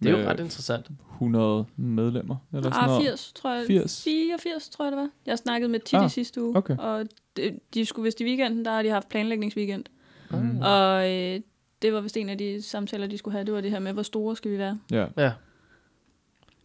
[0.00, 0.86] Det er jo med ret interessant.
[1.12, 3.02] 100 medlemmer, eller sådan Ah, noget.
[3.02, 3.66] 80, tror jeg.
[3.66, 4.04] 80.
[4.04, 5.08] 84, tror jeg det var.
[5.26, 6.76] Jeg snakkede med Titti Ah, ah, sidste uge, okay.
[6.76, 7.06] og
[7.36, 9.84] de, de skulle vist i weekenden, der har de haft planlægningsweekend.
[10.30, 10.58] Mm.
[10.62, 11.40] Og øh,
[11.82, 13.44] det var vist en af de samtaler, de skulle have.
[13.44, 14.78] Det var det her med, hvor store skal vi være?
[14.90, 15.06] Ja.
[15.16, 15.32] Ja.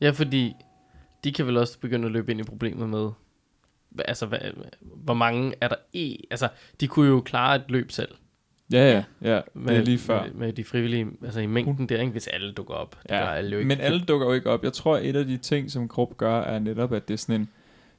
[0.02, 0.54] Ja, fordi
[1.24, 3.10] de kan vel også begynde at løbe ind i problemet med,
[4.06, 4.40] altså, hvad,
[4.82, 6.24] hvor mange er der i?
[6.32, 8.12] Altså, de kunne jo klare et løb selv.
[8.72, 9.04] Ja, ja,
[9.36, 9.42] ja.
[9.54, 10.24] Med, det er lige før.
[10.24, 12.12] Med, med de frivillige, altså i mængden der, ikke?
[12.12, 12.96] hvis alle dukker op.
[13.02, 13.68] Det gør alle jo ikke.
[13.68, 14.64] Men alle dukker jo ikke op.
[14.64, 17.42] Jeg tror, et af de ting, som Krupp gør, er netop, at det er sådan
[17.42, 17.50] en,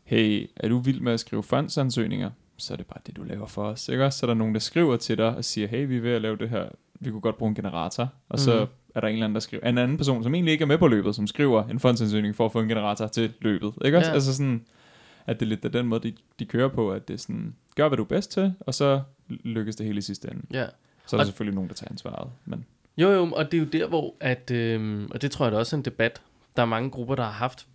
[0.05, 2.31] hey, er du vild med at skrive fondsansøgninger?
[2.57, 4.11] Så er det bare det, du laver for os, ikke?
[4.11, 6.23] Så er der nogen, der skriver til dig og siger, hey, vi er ved at
[6.23, 6.65] lave det her.
[7.01, 8.09] Vi kunne godt bruge en generator.
[8.29, 8.67] Og så Mhm.
[8.95, 10.79] er der en eller anden, der skriver, en anden person, som egentlig ikke er med
[10.79, 13.99] på løbet, som skriver en fondsansøgning for at få en generator til løbet, ikke?
[13.99, 14.05] Ja.
[14.13, 14.63] Altså sådan,
[15.27, 17.55] at det er lidt af den måde, de, de kører på, at det er sådan,
[17.77, 20.43] gør hvad du er bedst til, og så lykkes det hele i sidste ende.
[20.53, 20.67] Ja.
[21.07, 22.65] Så er der Og- selvfølgelig nogen, der tager ansvaret, men
[22.99, 25.59] Jo, jo, og det er jo der, hvor, at, øhm, og det tror jeg da
[25.59, 26.23] også er en debat,
[26.57, 27.67] der er mange grupper, der har haft,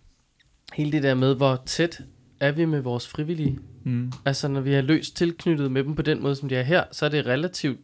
[0.72, 2.00] hele det der med, hvor tæt
[2.40, 3.58] er vi med vores frivillige.
[3.84, 4.12] mm.
[4.24, 6.84] Altså, når vi er løst tilknyttet med dem på den måde, som de er her,
[6.92, 7.78] så er det relativt,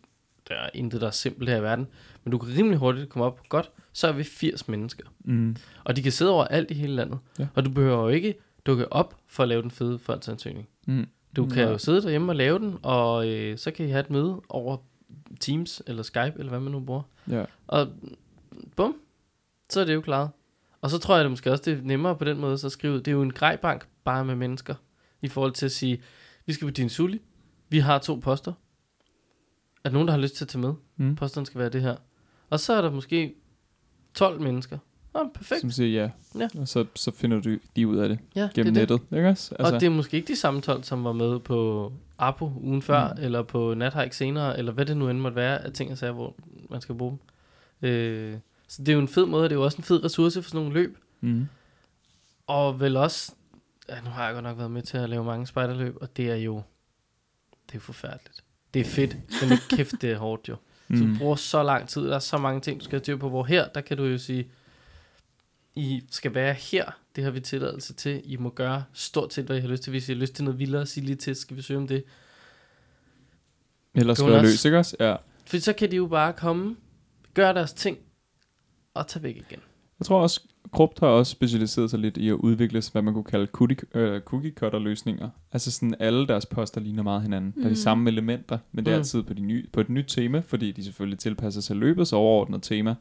[0.48, 1.86] der er intet, der er simpelt her i verden,
[2.24, 5.04] men du kan rimelig hurtigt komme op, godt, så er vi 80 mennesker.
[5.24, 5.56] Mm.
[5.84, 7.18] Og de kan sidde over alt i hele landet.
[7.38, 7.46] Ja.
[7.54, 8.34] Og du behøver jo ikke
[8.66, 10.68] dukke op for at lave den fede fondsansøgning.
[10.86, 11.06] Mm.
[11.36, 11.72] Du kan Nej.
[11.72, 14.76] jo sidde derhjemme og lave den, og øh, så kan I have et møde over
[15.40, 17.02] Teams eller Skype, eller hvad man nu bruger.
[17.28, 17.44] Ja.
[17.66, 17.88] Og
[18.76, 18.96] bum,
[19.70, 20.30] så er det jo klaret.
[20.80, 22.72] Og så tror jeg det måske også, det er nemmere på den måde så at
[22.72, 22.98] skrive.
[22.98, 24.74] Det er jo en grejbank bare med mennesker.
[25.22, 26.02] I forhold til at sige,
[26.46, 27.20] vi skal på din suli.
[27.68, 28.52] Vi har to poster.
[29.84, 30.74] Er der nogen, der har lyst til at tage med?
[30.96, 31.16] Mm.
[31.16, 31.96] Posterne skal være det her.
[32.50, 33.34] Og så er der måske
[34.14, 34.78] 12 mennesker.
[35.14, 35.60] Nå, perfekt.
[35.60, 36.10] Som siger ja.
[36.40, 36.48] Ja.
[36.60, 39.00] Og så, så finder du de ud af det Ja, gennem det er det.
[39.00, 39.16] nettet.
[39.18, 39.54] Ikke også?
[39.58, 39.74] Altså.
[39.74, 43.12] Og det er måske ikke de samme 12, som var med på Apo ugen før,
[43.14, 43.22] Mm.
[43.22, 46.12] eller på Nathike senere, eller hvad det nu end måtte være af ting og sager,
[46.12, 46.34] hvor
[46.70, 47.18] man skal bruge
[47.82, 47.88] dem.
[47.90, 50.04] Øh, så det er jo en fed måde, og det er jo også en fed
[50.04, 50.98] ressource for sådan nogle løb.
[51.20, 51.46] mm.
[52.46, 53.32] Og vel også,
[53.88, 56.30] ja, nu har jeg godt nok været med til at lave mange spejderløb, og det
[56.30, 56.62] er jo,
[57.70, 58.44] det er forfærdeligt.
[58.74, 59.16] Det er fedt,
[59.48, 60.56] men kæft, det er hårdt jo.
[60.88, 60.96] Mm.
[60.96, 63.16] Så du bruger så lang tid, der er så mange ting, du skal have styr
[63.16, 64.48] på, hvor her, der kan du jo sige,
[65.76, 66.84] I skal være her,
[67.16, 69.90] det har vi tilladelse til, I må gøre stort set, hvad I har lyst til.
[69.90, 72.04] Hvis I har lyst til noget vildere, sig lige til, skal vi søge om det.
[73.94, 74.32] Ellers Jonas.
[74.32, 74.96] skriver løs, ikke også?
[75.00, 75.16] Ja.
[75.46, 76.76] For så kan de jo bare komme,
[77.34, 77.98] gøre deres ting,
[78.94, 79.60] og tage væk igen.
[79.98, 80.40] Jeg tror også,
[80.72, 84.20] Krupt har også specialiseret sig lidt i at udvikle, hvad man kunne kalde cookie, øh,
[84.20, 85.30] cookie cutter løsninger.
[85.52, 87.52] Altså sådan alle deres poster ligner meget hinanden.
[87.56, 87.62] Mm.
[87.62, 87.74] Der er de Mm.
[87.76, 89.00] samme elementer, men det er Mm.
[89.00, 92.62] altid på, de nye, på et nyt tema, fordi de selvfølgelig tilpasser sig løbets overordnede
[92.62, 92.94] tema.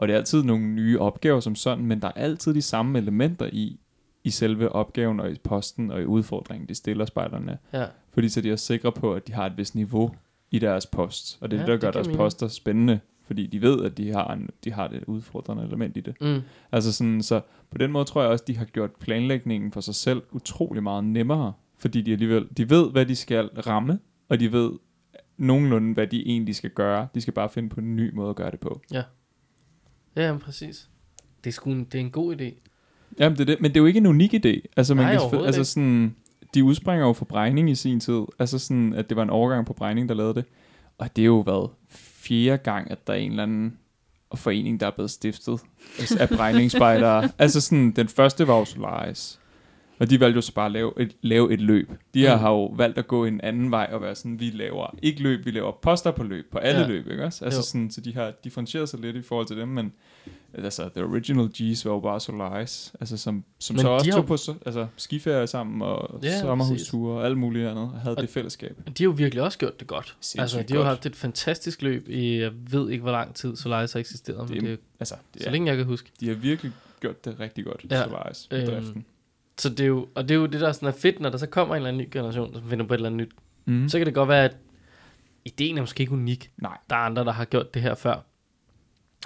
[0.00, 2.98] Og det er altid nogle nye opgaver som sådan, men der er altid de samme
[2.98, 3.80] elementer i,
[4.24, 7.58] i selve opgaven og i posten og i udfordringen, de stiller spejderne.
[7.72, 10.14] Ja, Fordi så de er sikre på, at de har et vist niveau
[10.50, 11.38] i deres post.
[11.40, 12.18] Og det er Ja, det, der det gør giver deres mening.
[12.18, 16.00] poster spændende, fordi de ved, at de har, en, de har det udfordrende element i
[16.00, 16.14] det.
[16.20, 16.40] mm.
[16.72, 19.94] Altså sådan, så på den måde tror jeg også, de har gjort planlægningen for sig
[19.94, 24.52] selv utrolig meget nemmere, fordi de alligevel, de ved, hvad de skal ramme, og de
[24.52, 24.70] ved
[25.36, 27.08] nogenlunde, hvad de egentlig skal gøre.
[27.14, 28.80] De skal bare finde på en ny måde at gøre det på.
[28.92, 29.02] ja,
[30.16, 30.88] jamen, præcis.
[31.44, 32.54] Det er, sgu en, det er en god idé.
[33.18, 34.60] Jamen, det er det, men det er jo ikke en unik idé.
[34.76, 36.16] Altså, man Nej, kan, altså sådan,
[36.54, 38.22] de udspringer jo fra Brejning i sin tid.
[38.38, 40.44] Altså sådan, at det var en overgang på Brejning, der lavede det.
[40.98, 43.78] Og det er jo været fjerde gang, at der er en eller anden
[44.34, 45.60] forening, der er blevet stiftet
[46.20, 47.28] af Brejningsspejdere.
[47.38, 49.39] altså sådan, den første var jo Solaris.
[50.00, 51.90] Og de valgte jo så bare at lave et, lave et løb.
[52.14, 52.40] De her Mm.
[52.40, 55.46] har jo valgt at gå en anden vej og være sådan, vi laver ikke løb,
[55.46, 56.86] vi laver poster på løb, på alle Ja.
[56.86, 57.44] løb, ikke også?
[57.44, 57.62] Altså Jo.
[57.64, 59.92] sådan, så de har differentieret sig lidt i forhold til dem, men
[60.54, 64.26] Altså, the original G's var jo bare Solaris, altså som, som Men så også tog
[64.26, 68.22] på så- altså, skiferie sammen og Ja, sommerhusture og alt muligt andet, og havde Og-
[68.22, 68.76] det fællesskab.
[68.86, 70.16] De har jo virkelig også gjort det godt.
[70.20, 73.34] Sindssygt altså, de har jo haft et fantastisk løb i, jeg ved ikke, hvor lang
[73.34, 76.10] tid Solaris har eksisteret, men Det det, Altså, det så længe jeg kan huske.
[76.20, 79.04] de har virkelig gjort det rigtig godt, Ja, Solaris, øhm, bedriften.
[79.60, 81.38] Så det er jo, og det er jo det, der sådan er fedt, når der
[81.38, 83.32] så kommer en eller anden ny generation, som finder på et eller andet nyt.
[83.64, 83.88] Mm.
[83.88, 84.56] Så kan det godt være, at
[85.44, 86.50] ideen er måske ikke unik.
[86.56, 86.76] Nej.
[86.90, 88.24] Der er andre, der har gjort det her før.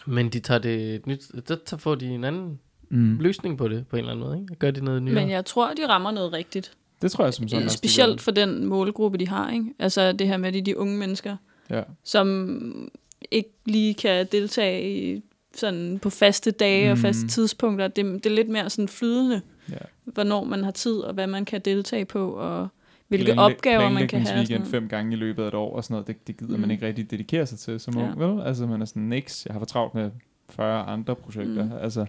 [0.07, 3.18] Men de tager det et nyt, tager- får de en anden Mm.
[3.20, 4.40] løsning på det, på en eller anden måde.
[4.40, 4.55] Ikke?
[4.55, 5.14] Gør de noget nyere.
[5.14, 6.73] Men jeg tror, de rammer noget rigtigt.
[7.03, 9.51] Det tror jeg som sådan også, Specielt for den målgruppe, de har.
[9.51, 9.66] Ikke?
[9.79, 11.37] Altså det her med de, de unge mennesker.
[11.70, 11.83] Ja.
[12.05, 12.90] som
[13.31, 15.23] ikke lige kan deltage i,
[15.55, 16.92] sådan på faste dage mm.
[16.92, 17.29] og faste Mm.
[17.29, 17.88] tidspunkter.
[17.88, 19.77] Det, det er lidt mere sådan flydende, ja.
[20.05, 22.68] hvornår man har tid, og hvad man kan deltage på, og
[23.09, 24.46] hvilke Planlæg- opgaver man kan have.
[24.50, 24.66] noget.
[24.66, 26.61] fem gange i løbet af et år og sådan noget, det, det gider mm.
[26.61, 28.03] Man ikke rigtig dedikere sig til som Ja.
[28.05, 28.46] ung, vel?
[28.46, 30.11] Altså man er sådan, niks, jeg har for travlt med
[30.50, 31.64] 40 andre projekter.
[31.64, 31.72] Mm.
[31.81, 32.07] Altså,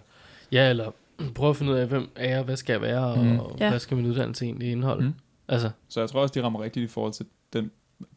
[0.52, 0.90] Ja, eller
[1.34, 3.38] prøv at finde ud af, hvem er jeg, hvad skal jeg være, og, Mm.
[3.38, 3.68] og Ja.
[3.70, 5.04] hvad skal min uddannelse egentlig indeholde.
[5.04, 5.14] Mm.
[5.48, 7.70] Altså, så jeg tror også, de rammer rigtigt i forhold til den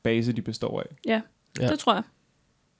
[0.03, 0.85] base, de består af.
[1.05, 1.11] Ja,
[1.59, 1.63] Ja.
[1.65, 2.03] ja, det tror jeg.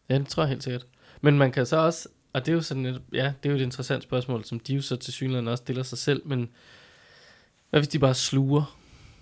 [0.10, 0.86] ja, det tror jeg helt sikkert.
[1.22, 3.56] Men man kan så også, og det er jo sådan et, ja, det er jo
[3.60, 6.50] et interessant spørgsmål, som de jo så til synligheden også stiller sig selv, men
[7.70, 8.78] hvad hvis de bare sluger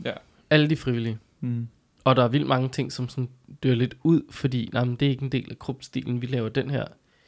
[0.06, 0.14] Ja.
[0.50, 1.18] alle de frivillige?
[1.42, 1.68] Mm.
[2.04, 3.30] Og der er vildt mange ting, som sådan
[3.64, 6.50] dør lidt ud, fordi nej, men det er ikke en del af krupstilen, vi laver
[6.50, 6.86] den her.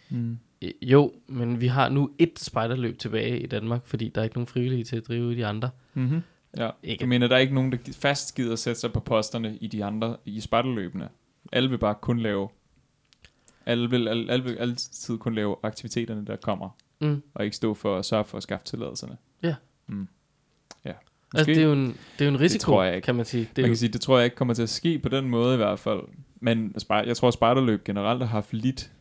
[0.10, 0.38] Mm.
[0.62, 4.36] Øh, Jo, men vi har nu et spejderløb tilbage i Danmark, fordi der er ikke
[4.36, 5.70] nogen frivillige til at drive de andre.
[5.94, 6.22] Mm-hmm.
[6.58, 6.70] Ja.
[6.84, 7.02] Ikke.
[7.02, 9.68] Jeg mener, der er ikke nogen, der fast gider at sætte sig på posterne i
[9.68, 11.10] de andre, i spejderløbene.
[11.52, 12.50] Alle vil bare kun lave,
[13.70, 16.70] alle vil, alle, alle vil altid kun lave aktiviteterne, der kommer,
[17.02, 17.22] Mm.
[17.34, 19.18] og ikke stå for at sørge for at skaffe tilladelserne.
[19.44, 19.56] Ja.
[19.88, 20.08] Mm.
[20.86, 20.94] Ja.
[21.34, 23.06] Altså, det er, jo en, det er jo en risiko, tror jeg ikke.
[23.06, 23.42] kan man sige.
[23.42, 25.10] Det Det man jo, kan sige, det tror jeg ikke kommer til at ske på
[25.10, 26.00] den måde i hvert fald.
[26.42, 28.92] Men jeg tror, at spejderløb generelt har haft lidt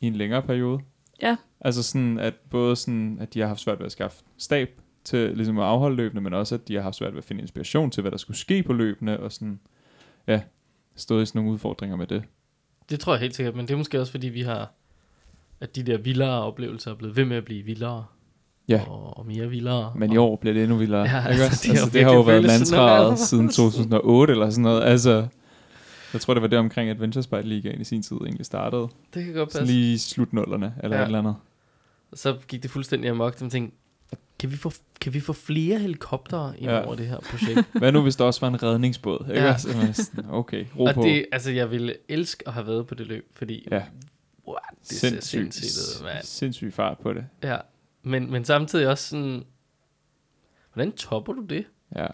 [0.00, 0.80] i en længere periode.
[1.22, 1.36] Ja.
[1.60, 5.36] Altså sådan, at både sådan, at de har haft svært ved at skaffe stab til
[5.36, 7.90] ligesom at afholde løbene, men også, at de har haft svært ved at finde inspiration
[7.90, 9.60] til, hvad der skulle ske på løbene, og sådan,
[10.26, 10.42] ja,
[10.96, 12.24] stået i sådan nogle udfordringer med det.
[12.90, 14.70] Det tror jeg helt sikkert, men det er måske også, fordi vi har,
[15.60, 18.04] at de der vildere oplevelser er blevet ved med at blive vildere.
[18.68, 18.82] Ja.
[18.88, 19.92] Og, og mere vildere.
[19.96, 21.00] Men i og, år bliver det endnu vildere.
[21.02, 24.62] Ja, ikke altså, det altså, det har jo været sådan mantraet siden 2008 eller sådan
[24.62, 24.82] noget.
[24.84, 25.26] Altså,
[26.12, 28.88] jeg tror, det var det omkring Adventure Spite Ligaen i sin tid egentlig startede.
[29.14, 29.74] Det kan godt Sådan passe.
[29.74, 31.02] lige i slutnullerne, eller Ja.
[31.02, 31.34] et eller andet.
[32.14, 33.76] Så gik det fuldstændig amok, som tænkte,
[34.40, 36.86] kan vi få, kan vi få flere helikoptere ind Ja.
[36.86, 37.68] over det her projekt?
[37.78, 39.26] Hvad nu, hvis der også var en redningsbåd?
[39.28, 39.42] Ikke?
[39.42, 39.56] Ja.
[40.30, 41.02] Okay, ro og på.
[41.02, 43.82] det, altså, jeg ville elske at have været på det løb, fordi, Ja.
[44.48, 46.24] what, det ser sindssygt ud, mand.
[46.24, 47.26] sindssyg fart på det.
[47.42, 47.56] Ja,
[48.02, 49.44] men, men samtidig også sådan,
[50.72, 51.64] hvordan topper du det?
[51.96, 52.06] Ja,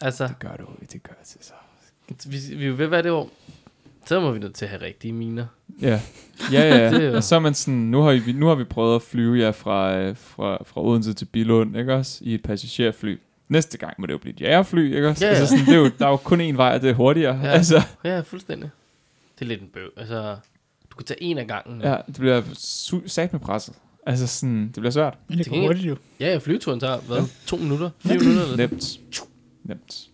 [0.00, 0.66] Altså, det gør du.
[0.92, 1.52] Det gør det så.
[2.30, 3.30] vi, vi er jo ved at være det år,
[4.08, 5.46] så må vi nødt til at have rigtige miner.
[5.82, 6.00] Ja,
[6.52, 6.90] ja, ja.
[7.14, 9.52] Det så er man sådan, nu har, vi, nu har vi prøvet at flyve jer
[9.52, 12.18] fra, øh, fra, fra Odense til Billund, ikke også?
[12.24, 13.18] I et passagerfly.
[13.48, 15.24] Næste gang må det jo blive et jægerfly, ikke også?
[15.26, 15.38] Ja, ja.
[15.38, 17.40] Altså sådan, det er jo, der er jo kun én vej, og det er hurtigere.
[17.42, 17.48] Ja.
[17.50, 18.70] Altså, Ja, fuldstændig.
[19.38, 19.90] Det er lidt en bøv.
[19.96, 20.36] Altså,
[20.90, 21.80] du kan tage en af gangen.
[21.82, 23.74] ja, det bliver su- sat med presset.
[24.06, 25.14] Altså sådan, det bliver svært.
[25.28, 25.96] Men det Til går hurtigt jo.
[26.20, 27.16] Ja, ja, flyturen tager, hvad?
[27.16, 27.22] Ja.
[27.46, 27.90] To minutter?
[27.98, 28.42] Fire minutter?
[28.42, 28.78] Eller sådan.
[29.64, 30.08] Nemt.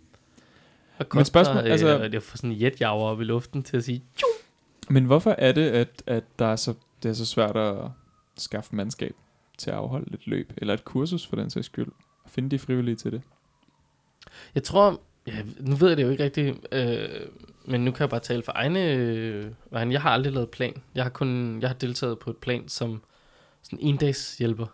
[0.99, 1.09] Nemt.
[1.13, 3.85] Hvad Men spørgsmål- altså- øh, jeg får sådan en jetjager op i luften til at
[3.85, 4.27] sige, "Tju!"
[4.91, 7.77] Men hvorfor er det, at, at der er så, det er så svært at
[8.39, 9.15] skaffe mandskab
[9.59, 11.89] til at afholde et løb, eller et kursus for den sags skyld,
[12.25, 13.23] og finde de frivillige til det?
[14.55, 17.09] Jeg tror, ja, nu ved jeg det jo ikke rigtigt, øh,
[17.65, 19.93] men nu kan jeg bare tale for egne øh, vegne.
[19.93, 20.83] Jeg har aldrig lavet plan.
[20.95, 23.03] Jeg har kun jeg har deltaget på et plan som
[23.63, 24.67] sådan en dags hjælper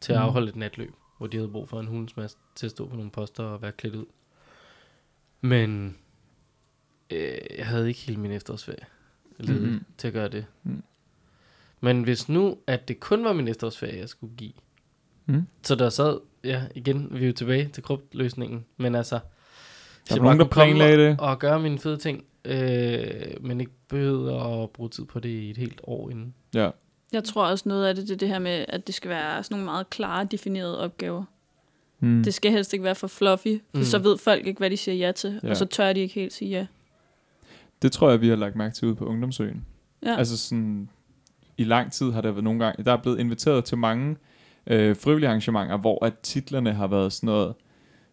[0.00, 0.26] til at Mhm.
[0.26, 3.10] afholde et natløb, hvor de havde brug for en hundesmads til at stå på nogle
[3.10, 4.04] poster og være klædt ud.
[5.40, 5.96] Men
[7.10, 8.84] øh, jeg havde ikke hele min efterårsferie
[9.38, 9.84] ledet Mhm.
[9.98, 10.46] til at gøre det.
[10.62, 10.82] Mhm.
[11.80, 14.52] Men hvis nu, at det kun var min efterårsferie, jeg skulle give,
[15.28, 15.46] Mm.
[15.62, 20.14] så der sad, ja igen, vi er jo tilbage til krybtløsningen, men altså, hvis Der
[20.14, 21.20] jeg var nogen, bare der planlagde det.
[21.20, 25.28] og, og gøre mine fede ting, øh, men ikke behøvede at bruge tid på det
[25.28, 26.34] i et helt år inden.
[26.54, 26.70] Ja.
[27.12, 29.42] Jeg tror også noget af det, det er det her med, at det skal være
[29.42, 31.24] sådan nogle meget klare, definerede opgaver.
[32.00, 32.22] Mm.
[32.22, 33.84] Det skal helst ikke være for fluffy, for Mm.
[33.84, 35.50] så ved folk ikke, hvad de siger ja til, Ja.
[35.50, 36.66] og så tør de ikke helt sige ja.
[37.82, 39.64] Det tror jeg, vi har lagt mærke til ude på Ungdomsøen.
[40.02, 40.16] Ja.
[40.16, 40.88] Altså sådan,
[41.58, 44.16] i lang tid har der været nogle gange, der er blevet inviteret til mange
[44.66, 47.54] øh, frivillige arrangementer, hvor at titlerne har været sådan noget,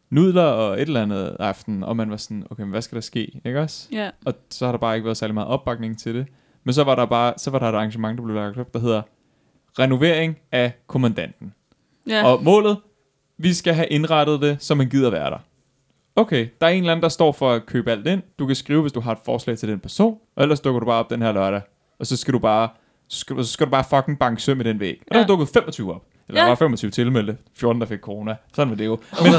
[0.09, 3.01] nudler og et eller andet aften, og man var sådan, okay, men hvad skal der
[3.01, 3.87] ske, ikke også?
[3.91, 4.09] ja.
[4.25, 6.25] Og så har der bare ikke været særlig meget opbakning til det.
[6.63, 8.79] Men så var der bare, så var der et arrangement, der blev lagt op, der
[8.79, 9.01] hedder
[9.79, 11.53] renovering af kommandanten.
[12.07, 12.25] Ja.
[12.25, 12.77] Og målet,
[13.37, 15.37] vi skal have indrettet det, så man gider være der.
[16.15, 18.21] Okay, der er en eller anden, der står for at købe alt ind.
[18.39, 20.85] Du kan skrive, hvis du har et forslag til den person, og ellers dukker du
[20.85, 21.61] bare op den her lørdag.
[21.99, 22.69] Og så skal du bare
[23.07, 24.99] så skal, du, så skal du bare fucking banke søm i den væg.
[25.07, 25.23] Og der Ja.
[25.23, 26.01] er dukket 25 op.
[26.27, 26.43] Eller Ja.
[26.43, 28.35] der var 25 tilmeldte, 14 der fik corona.
[28.53, 28.99] Sådan var det jo.
[29.23, 29.31] Men,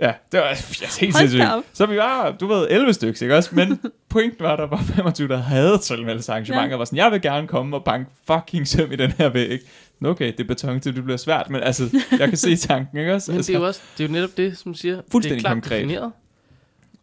[0.00, 0.54] ja, det var ja,
[1.00, 1.44] helt sindssygt.
[1.72, 3.50] Så vi var, du ved, 11 stykker, ikke også?
[3.54, 6.66] Men pointen var, at der var 25, der havde tilmeldt sig arrangementet.
[6.68, 6.70] Ja.
[6.72, 6.76] Ja.
[6.76, 9.58] var sådan, jeg vil gerne komme og banke fucking søm i den her væg.
[10.04, 13.30] Okay, det er beton det bliver svært, men altså, jeg kan se tanken, ikke også?
[13.32, 15.00] Men altså, det er jo også, det er jo netop det, som siger.
[15.12, 15.70] det er klart konkret.
[15.78, 16.12] defineret.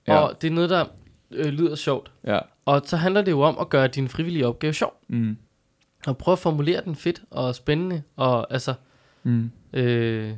[0.08, 0.18] Ja.
[0.20, 0.86] Og det er noget, der
[1.32, 2.12] øh, lyder sjovt.
[2.28, 2.40] Ja.
[2.66, 4.94] Og så handler det jo om at gøre din frivillige opgave sjov.
[5.08, 5.38] Mm.
[6.08, 8.04] Og prøve at formulere den fedt og spændende.
[8.16, 8.74] Og altså,
[9.24, 9.52] Mm.
[9.74, 10.34] øh,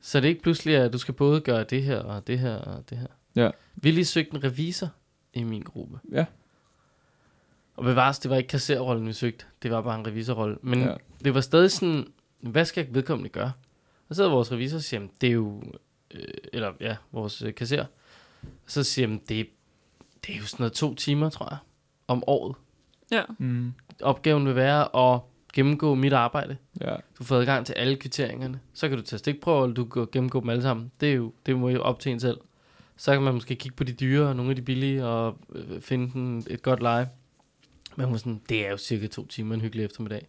[0.00, 2.54] så det ikke pludselig er, at du skal både gøre det her og det her
[2.56, 3.06] og det her.
[3.36, 3.50] Ja.
[3.76, 4.88] Vi lige søgt en revisor
[5.34, 5.98] i min gruppe.
[6.12, 6.24] Ja.
[7.76, 9.44] Og bevares, det var ikke kasserrollen, vi søgte.
[9.62, 10.56] Det var bare en revisorrolle.
[10.62, 10.94] Men Ja.
[11.24, 12.06] Det var stadig sådan,
[12.40, 13.52] hvad skal vedkommende gøre?
[14.08, 15.62] Og så sidder vores revisor og siger, "Jamen, det er jo,
[16.14, 17.86] øh, eller ja, vores øh, kasser.
[18.66, 19.46] Så siger han, det,
[20.26, 21.58] det er jo sådan noget to timer, tror jeg,
[22.08, 22.56] om året.
[23.10, 23.22] Ja.
[23.38, 23.72] Mm.
[24.02, 25.20] Opgaven vil være at
[25.54, 26.56] gennemgå mit arbejde.
[26.80, 26.96] Ja.
[27.18, 28.60] Du får adgang til alle kvitteringerne.
[28.74, 30.92] Så kan du tage stikprøver, eller du kan gennemgå dem alle sammen.
[31.00, 32.38] Det er jo, det må jo op til en selv.
[32.96, 35.80] Så kan man måske kigge på de dyre, og nogle af de billige, og øh,
[35.80, 37.08] finde den et godt leje.
[37.96, 40.26] Men hun var sådan, det er jo cirka to timer en hyggelig eftermiddag.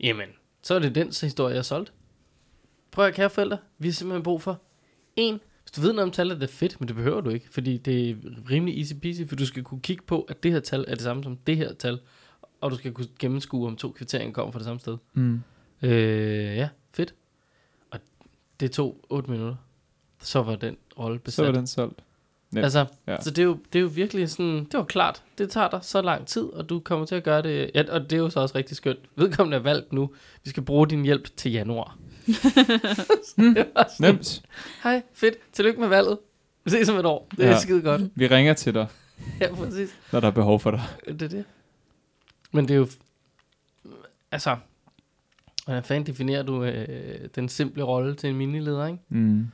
[0.00, 0.28] Jamen,
[0.62, 1.92] så er det den historie, jeg har solgt.
[2.90, 4.62] Prøv at kære forældre, vi har simpelthen brug for
[5.16, 5.40] en.
[5.62, 8.10] Hvis du ved noget om det er fedt, men det behøver du ikke, fordi det
[8.10, 8.14] er
[8.50, 11.00] rimelig easy peasy, for du skal kunne kigge på, at det her tal er det
[11.00, 12.00] samme som det her tal,
[12.60, 14.96] og du skal kunne gennemskue, om to kvitteringer kommer fra det samme sted.
[15.14, 15.42] Mm.
[15.82, 17.14] Øh, ja, fedt.
[17.90, 18.00] Og
[18.60, 19.56] det tog 8 minutter.
[20.20, 21.34] Så var den rolle besat.
[21.34, 22.04] Så var den solgt.
[22.50, 22.64] Nemt.
[22.64, 23.20] Altså, Ja.
[23.22, 25.78] så det er, jo, det er jo virkelig sådan, det var klart, det tager dig
[25.82, 28.30] så lang tid, og du kommer til at gøre det, ja, og det er jo
[28.30, 28.98] så også rigtig skønt.
[29.16, 30.10] Vedkommende er valgt nu,
[30.44, 31.98] vi skal bruge din hjælp til januar.
[33.24, 33.66] sådan,
[34.00, 34.42] Nemt.
[34.82, 36.18] Hej, fedt, tillykke med valget.
[36.64, 37.50] Vi ses om et år, det er Ja.
[37.52, 37.58] ja.
[37.58, 38.02] skide godt.
[38.14, 38.86] Vi ringer til dig,
[39.40, 39.90] Ja, præcis.
[40.12, 40.82] når der er behov for dig.
[41.08, 41.44] Det er det.
[42.52, 42.86] Men det er jo...
[44.32, 44.56] Altså...
[45.64, 48.98] Hvordan fanden definerer du øh, den simple rolle til en minileder, ikke?
[49.08, 49.46] Mm.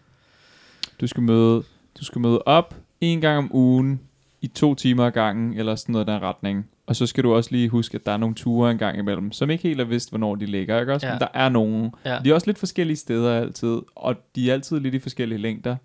[1.01, 1.63] Du skal møde,
[2.01, 4.01] du skal møde op en gang om ugen
[4.41, 6.67] i to timer ad gangen, eller sådan noget i den retning.
[6.87, 9.33] Og så skal du også lige huske, at der er nogle ture en gang imellem,
[9.33, 11.07] som ikke helt er vidst, hvornår de ligger, ikke også?
[11.07, 11.13] Ja.
[11.13, 11.91] Men der er nogen.
[12.05, 12.19] Ja.
[12.25, 15.77] De er også lidt forskellige steder altid, og de er altid lidt i forskellige længder.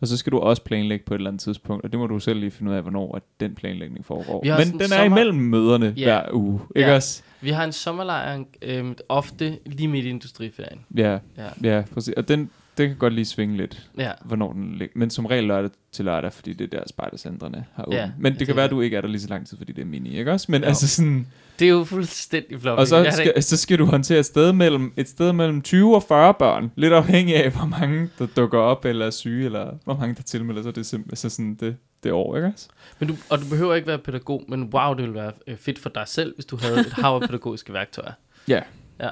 [0.00, 2.18] Og så skal du også planlægge på et eller andet tidspunkt, og det må du
[2.18, 4.44] selv lige finde ud af, hvornår at den planlægning foregår.
[4.44, 6.04] Men den en er sommer- imellem møderne Ja.
[6.04, 6.94] hver uge, ikke Ja.
[6.96, 7.22] også?
[7.40, 10.80] Vi har en sommerlejr, øh, ofte lige midt i industriferien.
[10.96, 11.48] Ja, Ja.
[11.76, 12.14] ja, præcis.
[12.16, 13.88] Og den, den kan godt lige svinge lidt.
[13.98, 14.10] Ja.
[14.24, 14.92] hvornår den ligger.
[14.98, 17.96] Men som regel lørdag til lørdag, fordi det er der spejdercentrene har åbent.
[18.00, 18.76] Ja, Men det det kan være, at det.
[18.76, 20.46] du ikke er der lige så lang tid, fordi det er mini, ikke også?
[20.52, 20.66] Men Jo.
[20.68, 21.26] altså sådan...
[21.58, 22.78] Det er jo fuldstændig flot.
[22.78, 26.02] Og så skal, så skal du håndtere et sted, mellem, et sted mellem 20 og
[26.02, 26.72] 40 børn.
[26.76, 30.22] Lidt afhængig af, hvor mange der dukker op, eller er syge, eller hvor mange der
[30.22, 30.74] tilmelder sig.
[30.74, 32.68] Det er simpelthen så sådan det, det år, ikke også?
[32.98, 35.78] Men du, og du behøver ikke være pædagog, men wow, det ville være øh, fedt
[35.78, 38.12] for dig selv, hvis du havde et hav af pædagogiske værktøjer.
[38.48, 38.60] Ja.
[39.00, 39.08] Ja.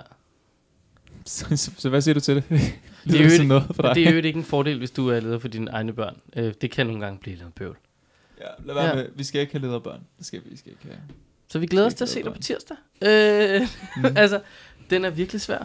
[1.29, 2.45] Så, så, så hvad siger du til det?
[2.51, 2.73] det
[3.05, 3.95] Det er jo sådan noget for dig.
[3.95, 6.17] Det er jo ikke en fordel, hvis du er leder for dine egne børn.
[6.37, 7.77] Øh, det kan nogle gange blive lidt bøvl.
[8.41, 8.95] Ja, lad være Ja.
[8.95, 9.09] med.
[9.15, 10.01] Vi skal ikke have lederbørn.
[10.19, 10.99] Det skal vi, vi skal ikke have.
[11.49, 12.77] Så vi glæder os til at se dig på tirsdag.
[13.03, 13.61] Øh,
[13.97, 14.05] Mm.
[14.17, 14.41] altså,
[14.91, 15.65] den er virkelig svær.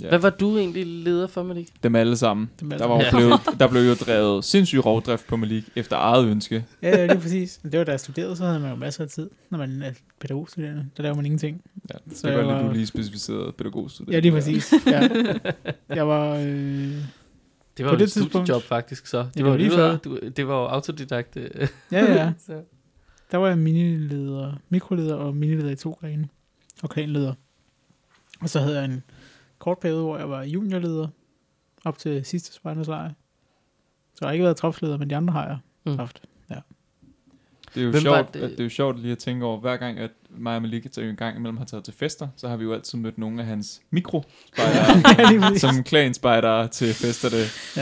[0.00, 0.08] Ja.
[0.08, 1.68] Hvad var du egentlig leder for, Malik?
[1.82, 2.50] Dem alle sammen.
[2.60, 3.10] Dem alle Der, var jo Ja.
[3.16, 6.64] blevet, der blev jo drevet sindssyg rovdrift på Malik efter eget ønske.
[6.82, 7.60] Ja, ja, lige præcis.
[7.62, 9.90] Det var da jeg studerede, så havde man jo masser af tid, når man er
[10.20, 10.86] pædagogstuderende.
[10.96, 11.62] Der laver man ingenting.
[11.94, 14.14] Ja, Så det var jeg lidt, var- du lige specificerede pædagogstudent.
[14.14, 14.72] Ja, lige præcis.
[14.86, 15.08] Ja.
[15.88, 16.34] Jeg var...
[16.36, 16.44] Øh,
[17.76, 19.18] Det var På jo det et studiejob tidspunkt- faktisk, så.
[19.18, 19.96] Det, det var, var lige før.
[19.96, 21.36] du, det var jo autodidakt.
[21.36, 21.68] øh.
[21.92, 22.32] ja, ja.
[22.46, 22.52] så.
[23.30, 26.28] Der var jeg minileder, mikroleder og minileder i to grene.
[26.82, 27.34] Og klanleder.
[28.40, 29.02] Og så havde jeg en
[29.64, 31.08] kort periode, hvor jeg var juniorleder.
[31.84, 33.10] Op til sidste spejderslejr.
[34.14, 35.96] Så jeg har ikke været tropsleder, men de andre har jeg Mm.
[35.98, 36.22] haft.
[37.74, 38.42] Det er jo Hvem sjovt, det?
[38.42, 38.50] det?
[38.50, 41.10] det er jo sjovt lige at tænke over, hver gang, at mig og Malik tager
[41.10, 43.46] en gang imellem har taget til fester, så har vi jo altid mødt nogle af
[43.46, 44.22] hans mikro
[44.58, 47.36] Ja, som klan til festerne.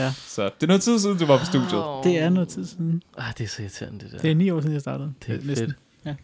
[0.05, 0.11] Ja.
[0.11, 1.73] Så det er noget tid siden, du var på studiet.
[1.73, 2.03] Åh.
[2.03, 3.03] Det er noget tid siden.
[3.17, 4.17] Ah, det er så irriterende, det der.
[4.17, 5.13] Det er ni år siden, jeg startede.
[5.27, 5.67] Det er Næsten.
[5.67, 5.77] fedt.
[6.05, 6.15] Ja.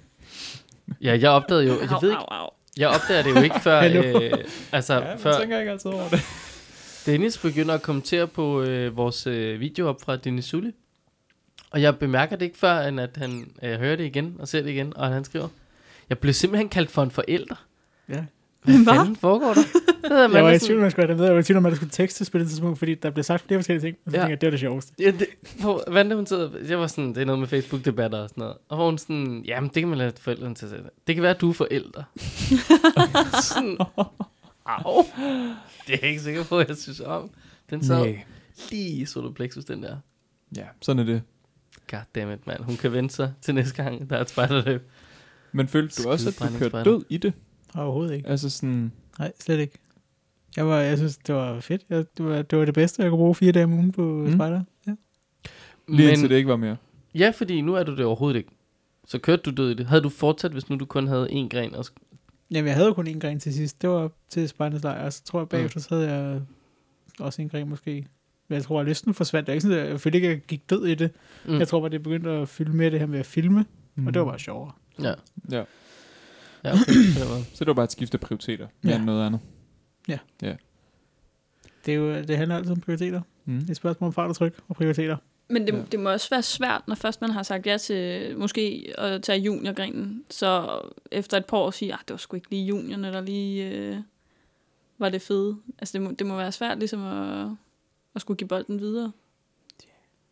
[1.01, 2.49] Ja, jeg opdagede jo, jeg ved ikke, Au, au, au.
[2.79, 4.31] Jeg opdager det jo ikke før, øh,
[4.71, 6.21] altså Ja, før tænker ikke altid over det.
[7.05, 10.71] Dennis begynder at kommentere på øh, vores øh, video op fra Dennis Sully.
[11.71, 14.61] Og jeg bemærker det ikke før, end at han øh, hører det igen og ser
[14.61, 15.47] det igen, og han skriver,
[16.09, 17.65] jeg blev simpelthen kaldt for en forælder.
[18.09, 18.23] Ja.
[18.63, 18.85] Hvad Hvad?
[18.95, 19.61] fanden foregår der?
[20.09, 21.25] Det Jeg var i tvivl, man skulle have det med.
[21.25, 23.43] Jeg var i tvivl, om man skulle tekste på det tidspunkt, fordi der blev sagt
[23.47, 23.97] flere forskellige ting.
[24.05, 24.21] Og så Ja.
[24.21, 24.93] tænkte jeg, det var det sjoveste.
[24.99, 25.27] Ja, det,
[25.61, 28.55] på Vande, hun sidder, jeg var sådan, det er noget med Facebook-debatter og sådan noget.
[28.69, 30.81] Og hvor hun sådan, jamen det kan man lade forældrene til at sige.
[31.07, 32.03] Det kan være, at du er forælder.
[33.53, 33.77] sådan,
[34.65, 35.03] au.
[35.87, 37.29] Det er jeg ikke sikker på, at jeg synes om.
[37.69, 38.23] Den sad Nej.
[38.71, 39.95] lige i soloplexus, den der.
[40.57, 41.21] Ja, sådan er det.
[41.91, 42.63] Goddammit, mand.
[42.63, 44.89] Hun kan vente sig til næste gang, der er et spejderløb.
[45.51, 47.33] Men følte du også, at du kørte død i det?
[47.75, 48.29] Overhovedet ikke.
[48.29, 48.91] Altså sådan...
[49.19, 49.73] Nej, slet ikke.
[50.57, 51.81] Jeg, var, jeg synes, det var fedt.
[51.89, 54.01] Jeg, det, var, det var det bedste, jeg kunne bruge fire dage om ugen på
[54.01, 54.19] Mm.
[54.23, 54.27] mm.
[54.31, 54.61] Spider.
[54.87, 54.91] Ja.
[55.87, 56.77] Lige Men, indtil det ikke var mere.
[57.15, 58.49] ja, fordi nu er du det overhovedet ikke.
[59.07, 59.85] Så kørte du død i det.
[59.85, 61.75] Havde du fortsat, hvis nu du kun havde én gren?
[61.75, 61.85] Og
[62.51, 63.81] Jamen, jeg havde jo kun en gren til sidst.
[63.81, 66.41] Det var til Spiders lejr, og så tror jeg bagefter, så havde jeg
[67.19, 68.05] også en gren måske.
[68.47, 69.47] Men jeg tror, at lysten forsvandt.
[69.47, 71.11] Det er ikke sådan, at jeg følte ikke, at jeg gik død i det.
[71.45, 71.51] mm.
[71.53, 71.59] Mm.
[71.59, 73.59] Jeg tror bare, det begyndte at fylde mere det her med at filme,
[73.95, 74.01] mm.
[74.01, 74.07] Mm.
[74.07, 74.71] og det var bare sjovere.
[75.01, 75.13] Ja.
[75.51, 75.63] Ja.
[76.63, 76.93] Ja, okay.
[77.53, 78.97] Så det var bare et skifte af prioriteter, mere Ja.
[78.97, 79.39] end noget andet.
[81.85, 83.21] Det, er jo, det handler altid om prioriteter.
[83.45, 83.59] Mm.
[83.59, 85.17] Det er et spørgsmål om fart og tryk og prioriteter.
[85.49, 85.77] Men det, Ja.
[85.77, 85.83] ja.
[85.91, 89.39] det må også være svært, når først man har sagt ja til måske at tage
[89.39, 90.79] juniorgrenen, så
[91.11, 93.97] efter et par år sige, at det var sgu ikke lige juniorne, der lige øh,
[94.97, 95.57] var det fede.
[95.79, 97.49] Altså det må, det må være svært ligesom at,
[98.15, 99.11] at skulle give bolden videre.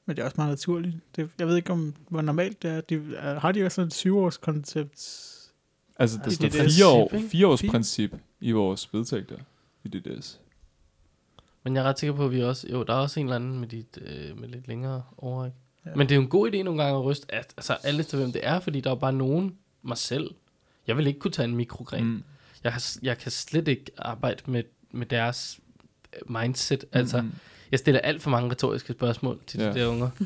[0.05, 0.95] Men det er også meget naturligt.
[1.15, 2.81] Det, jeg ved ikke, om hvor normalt det er.
[2.81, 5.33] De, er- har de også sådan et syvårskoncept?
[5.99, 7.71] Altså, det er sådan fire, år, fire års Fire.
[7.71, 9.37] princip i vores vedtægter
[9.83, 10.39] i DDS.
[11.63, 12.67] Men jeg er ret sikker på, at vi også...
[12.71, 15.51] Jo, der er også en eller anden med, dit, øh, med lidt længere overræk.
[15.85, 15.91] Ja.
[15.95, 18.19] Men det er jo en god idé nogle gange at ryste at, altså, alle til,
[18.19, 20.31] hvem det er, fordi der er bare nogen, mig selv.
[20.87, 22.05] Jeg vil ikke kunne tage en mikrogren.
[22.05, 22.23] Mm.
[22.63, 25.59] Jeg, kan, jeg kan slet ikke arbejde med, med deres
[26.29, 26.85] mindset.
[26.91, 27.31] Altså, Mm.
[27.71, 29.69] Jeg stiller alt for mange retoriske spørgsmål til ja.
[29.69, 30.09] De der unger.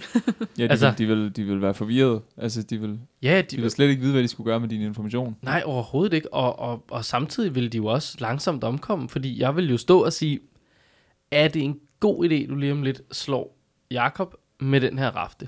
[0.58, 2.22] Ja, de, Altså- vil, de, vil, de vil være forvirret.
[2.38, 4.82] Altså, de vil, Ja, de vil slet ikke vide, hvad de skulle gøre med din
[4.82, 5.36] information.
[5.42, 6.34] Nej, overhovedet ikke.
[6.34, 10.04] Og, og, og samtidig vil de jo også langsomt omkomme, fordi jeg vil jo stå
[10.06, 10.39] og sige,
[11.32, 13.58] er det en god idé, du lige om lidt slår
[13.92, 15.48] Jakob med den her rafte?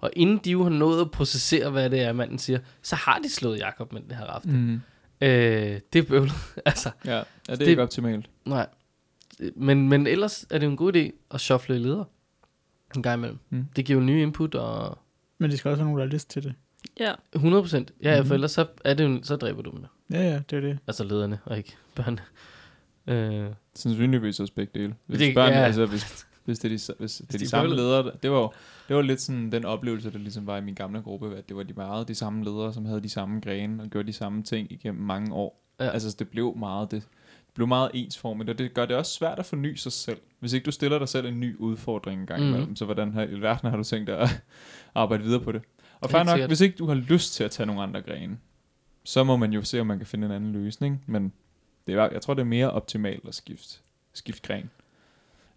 [0.00, 3.18] Og inden de jo har nået at processere, hvad det er, manden siger, så har
[3.24, 4.48] de slået Jakob med den her rafte.
[4.48, 4.80] Mm.
[5.20, 6.32] Øh, det er bøvlet.
[6.66, 8.26] altså, Ja, ja, det er Det- ikke optimalt.
[8.44, 8.66] nej.
[9.56, 12.04] Men, men ellers er det jo en god idé at shuffle leder
[12.96, 13.38] en gang imellem.
[13.50, 13.64] Mm.
[13.76, 14.98] Det giver jo nye input, og
[15.38, 16.54] Men det skal også være nogen, der har lyst til det.
[17.00, 17.92] Ja, 100 procent.
[18.02, 18.20] Ja, mm-hmm.
[18.20, 18.26] Mhm.
[18.28, 19.84] for ellers så, er det jo, så dræber du dem.
[20.12, 20.78] Ja, ja, det er det.
[20.86, 22.22] Altså lederne, og ikke børnene.
[23.06, 24.94] Øh, Sandsynligvis også begge dele.
[25.06, 25.58] Hvis, Det- det, børn, ja.
[25.64, 27.86] altså, hvis, hvis det er de, hvis det er de de, samme bøvlede.
[27.88, 28.52] ledere, der- det var, jo-
[28.88, 31.56] det var lidt sådan den oplevelse, der ligesom var i min gamle gruppe, at det
[31.56, 34.42] var de meget de samme ledere, som havde de samme grene og gjorde de samme
[34.42, 35.62] ting igennem mange år.
[35.80, 35.88] Ja.
[35.90, 37.02] Altså, det blev meget det.
[37.54, 40.18] Blev meget ensformigt, og det gør det også svært at forny sig selv.
[40.38, 42.48] Hvis ikke du stiller dig selv en ny udfordring en gang Mhm.
[42.48, 42.54] mm.
[42.54, 44.28] imellem, så hvordan har, i verden har du tænkt dig at
[44.94, 45.62] arbejde videre på det?
[46.00, 46.50] Og fair nok, sikkert.
[46.50, 48.38] hvis ikke du har lyst til at tage nogle andre grene,
[49.04, 51.04] så må man jo se, om man kan finde en anden løsning.
[51.06, 51.32] Men
[51.86, 53.78] det er, jeg tror, det er mere optimalt at skifte,
[54.12, 54.70] skifte gren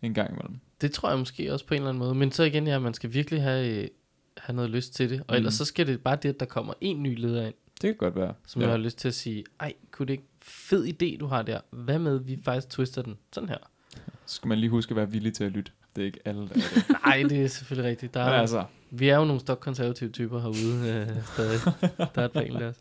[0.02, 0.60] en gang imellem.
[0.82, 2.16] Det tror jeg måske også på en eller anden måde.
[2.16, 3.88] Men så igen, ja, man skal virkelig have, øh,
[4.38, 5.20] have noget lyst til det.
[5.20, 5.36] Og mm.
[5.36, 5.58] ellers Mhm.
[5.58, 8.16] så skal det bare det, at der kommer en ny leder ind, Det kan godt
[8.16, 8.34] være.
[8.48, 8.68] som ja.
[8.68, 11.60] jeg har lyst til at sige, ej, kunne det ikke fed idé, du har der?
[11.72, 13.58] Hvad med, vi faktisk twister den sådan her?
[14.26, 15.72] Så skal man lige huske at være villig til at lytte.
[15.96, 16.86] Det er ikke alle, der er det.
[17.06, 18.14] Nej, det er selvfølgelig rigtigt.
[18.14, 21.60] Der Men er, altså, Vi er jo nogle stokkonservative typer herude øh, stadig.
[22.16, 22.74] der er et par enkelte.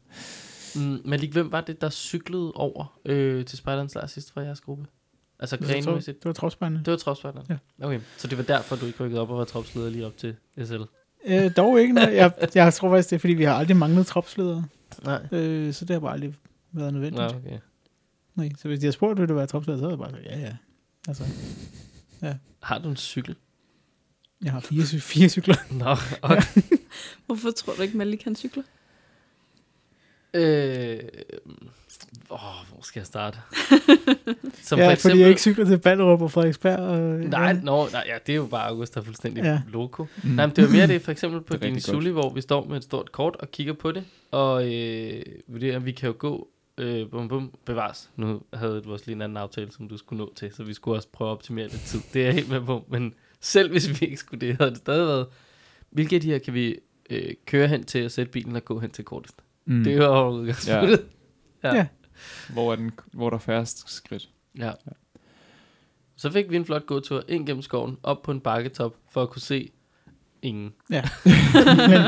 [0.77, 4.61] Mm, Malik, hvem var det, der cyklede over øh, til Spejderens lejr sidst fra jeres
[4.61, 4.87] gruppe?
[5.39, 6.19] Altså grenmæssigt?
[6.19, 6.79] det var tropspejlene.
[6.85, 7.47] Det var tropspejderen?
[7.81, 7.87] Ja.
[7.87, 10.37] Okay, så det var derfor, du ikke rykkede op og var tropsleder lige op til
[10.65, 10.75] SL?
[11.27, 11.95] Øh, dog ikke.
[11.95, 12.13] Nej.
[12.15, 14.65] Jeg, jeg tror faktisk, det er, fordi vi har aldrig manglet tropsledere.
[15.05, 15.27] Nej.
[15.33, 16.35] Øh, så det har bare aldrig
[16.73, 17.23] været nødvendigt.
[17.23, 17.37] Nå, Ja.
[17.37, 17.59] okay.
[18.35, 20.25] Nej, så hvis de har spurgt, vil du være tropsleder, så havde jeg bare sagt,
[20.25, 20.57] ja, ja.
[21.09, 21.25] Altså,
[22.62, 23.37] Har du en cykel?
[24.45, 25.55] jeg har fire, cy- fire cykler.
[25.81, 26.62] Nå, okay.
[27.27, 28.62] hvorfor tror du ikke, Malik han cykler?
[30.35, 30.99] øh,
[32.31, 33.39] åh, hvor skal jeg starte?
[34.62, 36.79] Som ja, fordi jeg ikke cykler til Ballerup og Frederiksberg.
[36.79, 37.53] Og, Nej, ja.
[37.53, 39.51] no, nej, ja, det er jo bare August, der er fuldstændig Ja.
[39.51, 39.62] ja.
[39.68, 40.03] loco.
[40.23, 40.31] mm.
[40.31, 41.81] Nej, men det var mere det, for eksempel på Det er din.
[41.81, 45.77] Suli, hvor vi står med et stort kort og kigger på det, og øh, vurderer,
[45.77, 46.49] at vi kan jo gå,
[46.83, 48.11] øh, bum bum, bevares.
[48.16, 50.99] Nu havde vores lige en anden aftale, som du skulle nå til, så vi skulle
[50.99, 52.01] også prøve at optimere lidt tid.
[52.12, 54.78] Det er jeg helt med på, men selv hvis vi ikke skulle det, havde det
[54.78, 55.26] stadig været,
[55.91, 56.78] hvilke af de her kan vi
[57.11, 59.37] øh, køre hen til at sætte bilen og gå hen til kortest?
[59.64, 59.85] Mm.
[59.85, 61.05] Det er jo udgangspunktet.
[61.62, 61.74] Ja.
[61.74, 61.87] Ja.
[62.53, 64.28] Hvor er, den, hvor er der færrest skridt?
[64.59, 64.72] Ja.
[66.16, 69.30] Så fik vi en flot gåtur ind gennem skoven, op på en bakketop, for at
[69.30, 69.70] kunne se
[70.43, 70.74] ingen.
[70.89, 71.03] Men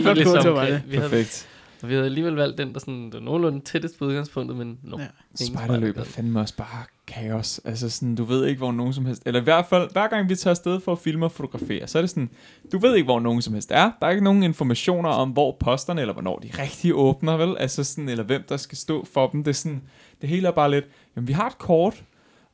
[0.03, 0.83] flot Ligesom, gåtur var det.
[0.87, 1.49] Vi havde, Perfekt.
[1.85, 4.99] Og vi havde alligevel valgt den, der sådan, der nogenlunde tættest på udgangspunktet, men no.
[4.99, 5.03] Ja.
[5.41, 5.47] Ja.
[5.47, 7.61] Spejderløb er fandme også bare kaos.
[7.64, 9.22] Altså sådan, du ved ikke, hvor nogen som helst...
[9.26, 11.99] Eller i hvert fald, hver gang vi tager afsted for at filme og fotografere, så
[11.99, 12.30] er det sådan,
[12.72, 13.91] du ved ikke, hvor nogen som helst er.
[14.01, 17.57] Der er ikke nogen informationer om, hvor posterne, eller hvornår de rigtig åbner, vel?
[17.59, 19.45] Altså sådan, eller hvem der skal stå for dem.
[19.45, 19.82] Det er sådan,
[20.20, 20.85] det hele er bare lidt,
[21.16, 22.03] jamen vi har et kort,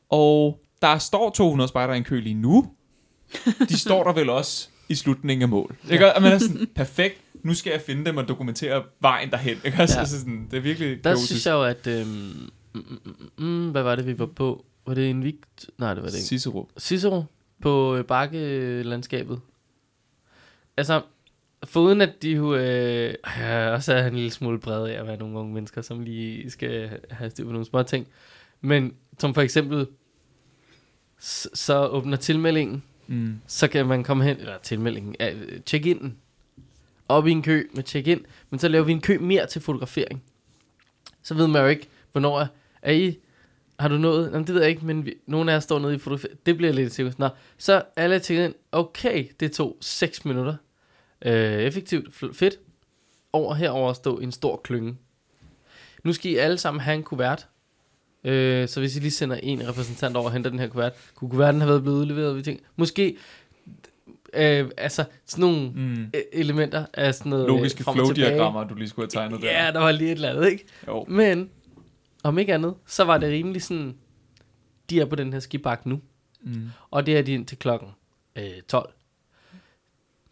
[0.09, 2.71] og der står 200 spejdere i en kø lige nu.
[3.69, 5.77] De står der vel også i slutningen af mål.
[5.91, 6.15] Ikke?
[6.15, 9.57] Og man er sådan, perfekt, nu skal jeg finde dem og dokumentere vejen derhen.
[9.65, 9.79] Ikke?
[9.81, 10.01] Altså, Ja.
[10.01, 10.07] ja.
[10.07, 11.27] sådan, det er virkelig Der kaotisk.
[11.27, 11.87] synes jeg jo, at...
[11.87, 13.01] Øhm, mm, mm,
[13.39, 14.65] mm, mm, hvad var det, vi var på?
[14.87, 15.71] Var det en vigt?
[15.79, 16.27] Nej, det var det ikke.
[16.27, 16.69] Cicero.
[16.79, 17.25] Cicero
[17.63, 19.41] på øh, bakkelandskabet.
[20.77, 21.03] Altså,
[21.65, 25.17] Foruden at de jo øh, ja, også er en lille smule brede af at være
[25.17, 28.07] nogle unge mennesker, som lige skal have styr på nogle små ting.
[28.61, 29.87] Men som for eksempel,
[31.55, 33.39] så åbner tilmeldingen, Mm.
[33.47, 36.17] så kan man komme hen, eller tilmeldingen, øh, check in
[37.11, 39.61] op i en kø med check in, men så laver vi en kø mere til
[39.61, 40.23] fotografering.
[41.23, 42.47] Så ved man jo ikke, hvornår er,
[42.83, 43.19] er I,
[43.81, 44.31] har du nået?
[44.33, 46.39] Jamen, det ved jeg ikke, men vi, nogle af jer står nede i fotografering.
[46.47, 47.19] Det bliver lidt sikkert.
[47.19, 48.55] Nå, så alle er ind.
[48.73, 50.55] Okay, det tog 6 minutter.
[51.25, 52.55] Øh, effektivt, fedt.
[53.33, 54.97] Over herover stå en stor klynge.
[56.05, 57.49] Nu skal I alle sammen have en kuvert.
[58.25, 61.31] Øh, så hvis I lige sender en repræsentant over og henter den her kuvert, kunne
[61.31, 62.37] kuverten have været blevet udleveret?
[62.37, 63.17] Vi tænker, måske,
[64.35, 66.11] øh, altså sådan nogle Mm.
[66.17, 69.65] e- elementer af sådan noget Logiske øh, flow-diagrammer, du lige skulle have tegnet der.
[69.65, 70.65] Ja, der var lige et eller andet, ikke?
[70.89, 71.05] Jo.
[71.09, 71.51] Men,
[72.25, 73.97] om ikke andet, så var det rimelig sådan,
[74.91, 76.01] de er på den her skibak nu,
[76.43, 76.69] Mm.
[76.91, 77.89] og det er de indtil klokken
[78.37, 78.93] øh, 12.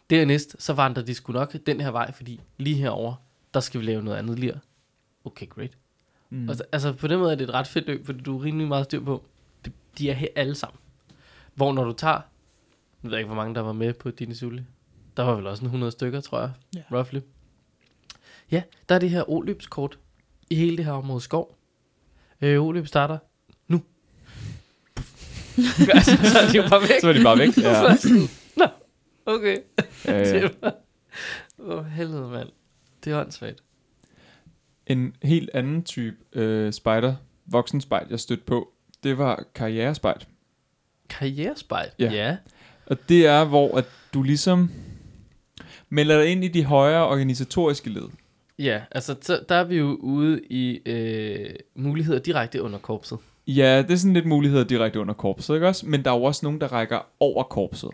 [0.09, 3.13] Dernæst, så vandrer de sgu nok den her vej, fordi lige herover
[3.53, 4.53] der skal vi lave noget andet lir.
[5.25, 5.71] Okay, great.
[6.29, 6.49] Mm.
[6.49, 8.43] Og, så- altså på den måde er det et ret fedt løb, fordi du er
[8.43, 9.23] rimelig meget styr på,
[9.97, 10.79] de er her alle sammen.
[11.55, 12.21] Hvor når du tager,
[13.03, 14.61] jeg ved ikke, hvor mange der var med på Dine Sully.
[15.17, 16.79] Der var vel også en 100 stykker, tror jeg, Ja.
[16.91, 16.97] ja.
[16.97, 17.19] roughly.
[18.51, 19.99] Ja, der er det her oløbskort
[20.49, 21.57] i hele det her område skov.
[22.41, 23.17] Øh, oløb starter
[23.67, 23.83] nu.
[25.93, 26.99] altså, så er de jo bare væk.
[27.01, 27.57] Så var de bare væk.
[27.57, 27.81] Ja.
[28.65, 28.65] Nå,
[29.25, 29.57] okay.
[30.05, 30.33] Ja, ja.
[30.41, 30.75] Det var...
[31.59, 32.49] Åh, oh, helvede, mand.
[33.03, 33.63] Det er åndssvagt.
[34.87, 38.73] En helt anden type øh, spider, voksen spejl, jeg stødte på,
[39.03, 40.25] det var karrierespejl.
[41.09, 41.89] Karrierespejl.
[41.99, 42.11] Ja.
[42.11, 42.37] ja.
[42.89, 44.71] Og det er, hvor at du ligesom
[45.89, 48.07] melder dig ind i de højere organisatoriske led.
[48.59, 53.17] Ja, altså så, der er vi jo ude i øh, muligheder direkte under korpset.
[53.47, 55.85] Ja, det er sådan lidt muligheder direkte under korpset, ikke også?
[55.87, 57.89] Men der er jo også nogen, der rækker over korpset.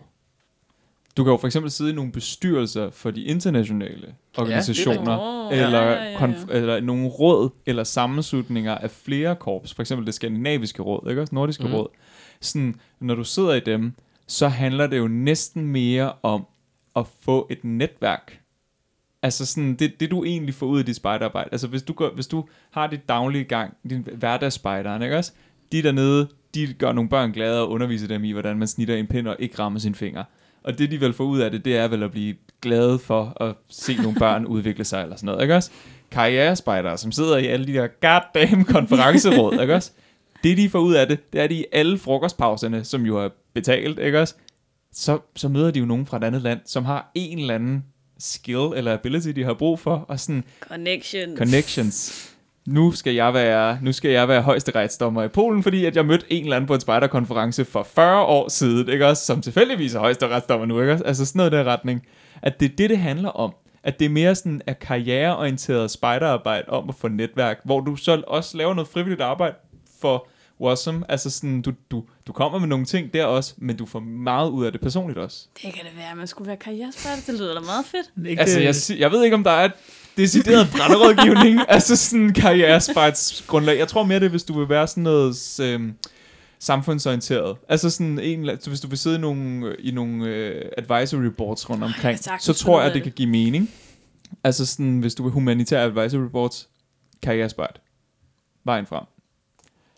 [1.16, 5.82] Du kan jo for eksempel sidde i nogle bestyrelser for de internationale organisationer, Åh, eller,
[5.82, 6.18] ja, ja, ja, ja.
[6.18, 11.22] konf- eller nogle råd eller sammenslutninger af flere korps, for eksempel det skandinaviske råd, ikke
[11.22, 11.34] også?
[11.34, 11.74] Nordiske mm.
[11.74, 11.88] Råd.
[12.40, 13.92] Sådan, når du sidder i dem,
[14.26, 16.46] så handler det jo næsten mere om
[16.96, 18.40] at få et netværk.
[19.22, 21.48] Altså sådan, det, det du egentlig får ud af dit spejderarbejde.
[21.52, 25.32] Altså hvis du, går, hvis du har dit daglige gang, din hverdagsspejderen, ikke også?
[25.72, 29.06] De dernede, de gør nogle børn glade og underviser dem i, hvordan man snitter en
[29.06, 30.24] pind og ikke rammer sin finger.
[30.62, 33.42] Og det de vel får ud af det, det er vel at blive glade for
[33.42, 35.70] at se nogle børn udvikle sig eller sådan noget, ikke også?
[36.10, 39.92] Karrierespejdere, som sidder i alle de der goddamn konferenceråd, ikke også?
[40.46, 43.18] Det de får ud af det, det er at de i alle frokostpauserne, som jo
[43.18, 44.34] er betalt, ikke også?
[44.92, 47.84] Så, så møder de jo nogen fra et andet land, som har en eller anden
[48.18, 51.36] skill eller ability, de har brug for, og sådan Connection.
[51.36, 52.30] connections.
[52.66, 56.32] Nu skal jeg være, nu skal jeg være højesteretsdommer i Polen, fordi at jeg mødte
[56.32, 59.24] en eller anden på en spejderkonference for 40 år siden, ikke også?
[59.24, 61.04] Som tilfældigvis er højesteretsdommer nu, ikke også?
[61.04, 62.06] Altså sådan noget i den retning.
[62.42, 63.54] At det er det, det handler om.
[63.82, 68.22] At det er mere sådan af karriereorienteret spejderarbejde om at få netværk, hvor du så
[68.26, 69.54] også laver noget frivilligt arbejde
[70.00, 70.28] for
[70.60, 71.02] Wasm.
[71.08, 74.50] Altså sådan, du, du, du kommer med nogle ting der også, men du får meget
[74.50, 75.46] ud af det personligt også.
[75.62, 77.22] Det kan det være, at man skulle være karrierespejder.
[77.26, 78.28] Det lyder da meget fedt.
[78.28, 79.72] Ikke, Altså, øh, jeg, jeg ved ikke, om der er et
[80.16, 83.78] decideret brænderådgivning, altså sådan karrierespejdsgrundlag.
[83.78, 85.94] Jeg tror mere, det er, hvis du vil være sådan noget øhm,
[86.58, 87.56] samfundsorienteret.
[87.68, 91.70] Altså sådan en, så hvis du vil sidde i nogle, i nogle øh, advisory boards
[91.70, 93.02] rundt omkring, sagtens så tror jeg, af det det.
[93.02, 93.70] kan give mening.
[94.44, 96.68] Altså sådan, hvis du vil humanitære advisory boards,
[97.22, 97.80] karrierespejt.
[98.64, 99.04] Vejen frem.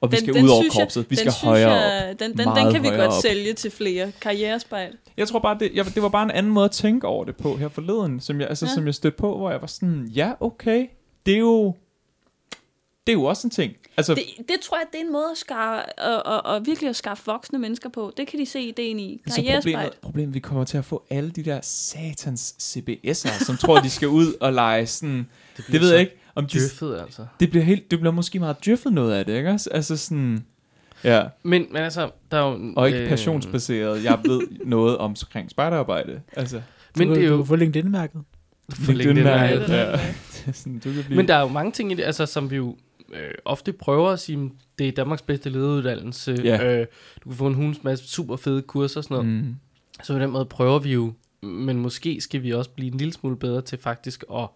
[0.01, 1.07] Og vi Den- skal den ud over korpset.
[1.11, 1.72] Vi den skal højere op.
[1.72, 3.22] jeg, Den, den, den Meget kan vi godt op.
[3.22, 4.12] sælge til flere.
[4.20, 4.96] Karrierespejl.
[5.16, 7.36] Jeg tror bare, det, jeg, det var bare en anden måde at tænke over det
[7.36, 8.72] på her forleden, som jeg, altså, Ja.
[8.74, 10.86] som jeg stødte på, hvor jeg var sådan, ja, okay,
[11.26, 11.74] det er jo,
[13.07, 13.72] det er jo også en ting.
[13.96, 16.88] Altså, Det, det tror jeg, det er en måde at, skaffe, at, at, at virkelig
[16.90, 18.12] at skaffe voksne mennesker på.
[18.16, 19.20] Det kan de se ideen i.
[19.26, 19.74] så Karrierespejl.
[19.74, 23.90] problemet, problemet, vi kommer til at få alle de der satans CBS'er, som tror, de
[23.90, 27.26] skal ud og lege sådan, det, det ved jeg ikke, om de, Djøffet, altså.
[27.41, 29.70] det bliver helt, det bliver måske meget djøffet noget af det, ikke også?
[29.70, 30.45] Altså sådan,
[31.05, 32.72] ja, Men, men altså, der er jo...
[32.76, 36.62] og ikke passionsbaseret, jeg ved noget om omkring spejderarbejde, altså.
[36.97, 37.36] Men du, det er Du jo...
[37.41, 38.22] kan få LinkedIn-mærket.
[38.72, 39.93] For LinkedIn er- Ja, det ja.
[40.47, 42.51] Det sådan, du kan blive, Men der er jo mange ting i det, altså, som
[42.51, 42.76] vi jo
[43.12, 46.41] øh, ofte prøver at sige, det er Danmarks bedste lederuddannelse.
[46.45, 46.80] Ja.
[46.80, 46.86] Øh,
[47.24, 49.30] du kan få en hunds masse super fede kurser og sådan noget.
[49.30, 49.32] Mm.
[49.49, 49.55] mm,
[50.03, 51.12] Så på den måde prøver vi jo,
[51.43, 54.49] men måske skal vi også blive en lille smule bedre til faktisk at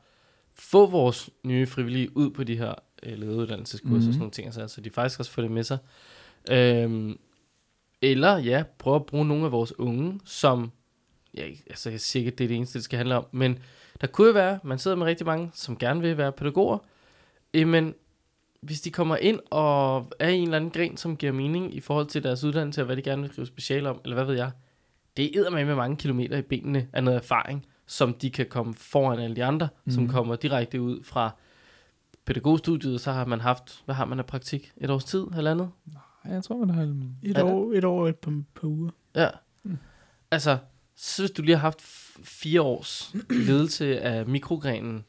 [0.54, 3.94] få vores nye frivillige ud på de her øh, lederuddannelseskurser mm.
[3.94, 4.12] og Mhm.
[4.12, 5.78] sådan nogle ting, altså, så de faktisk også får det med sig.
[6.50, 7.18] Øhm,
[8.02, 10.72] eller ja, prøve at bruge nogle af vores unge, som,
[11.34, 13.58] ja, altså jeg siger ikke, det er det eneste, det skal handle om, men
[14.00, 16.78] der kunne jo være, man sidder med rigtig mange, som gerne vil være pædagoger,
[17.54, 17.94] men
[18.60, 21.80] hvis de kommer ind og er i en eller anden gren, som giver mening i
[21.80, 24.34] forhold til deres uddannelse, og hvad de gerne vil skrive special om, eller hvad ved
[24.34, 24.50] jeg,
[25.16, 28.74] det er med med mange kilometer i benene af noget erfaring, som de kan komme
[28.74, 29.92] foran alle de andre, mm.
[29.92, 30.12] som Mhm.
[30.12, 31.30] kommer direkte ud fra
[32.24, 34.72] pædagogstudiet, så har man haft, hvad har man af praktik?
[34.76, 35.70] Et års tid, halvandet?
[36.24, 36.82] Ej, jeg tror, man har...
[37.22, 38.90] Et år, et år og et par, par uger.
[39.14, 39.28] Ja.
[39.62, 39.76] Mm.
[40.30, 40.58] Altså,
[40.96, 41.80] så hvis du lige har haft
[42.22, 43.14] fire års
[43.48, 45.04] ledelse af mikrogrenen,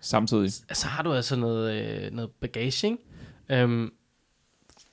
[0.00, 0.52] Samtidig.
[0.52, 1.74] så har du altså noget,
[2.04, 2.86] øh, noget bagage,
[3.48, 3.64] ikke?
[3.64, 3.92] Um,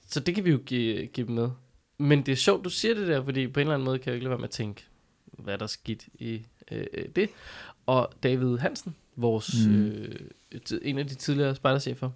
[0.07, 1.49] så det kan vi jo give, give dem med.
[1.97, 4.05] Men det er sjovt, du siger det der, fordi på en eller anden måde kan
[4.05, 4.85] jeg jo ikke lade være med at tænke,
[5.25, 6.85] hvad er der skidt i øh,
[7.15, 7.29] det.
[7.85, 9.85] Og David Hansen, vores, Mm.
[9.85, 10.15] øh,
[10.81, 12.09] en af de tidligere spejderchefer,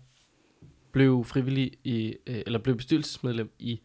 [0.91, 3.79] blev frivillig i, øh, eller blev bestyrelsesmedlem i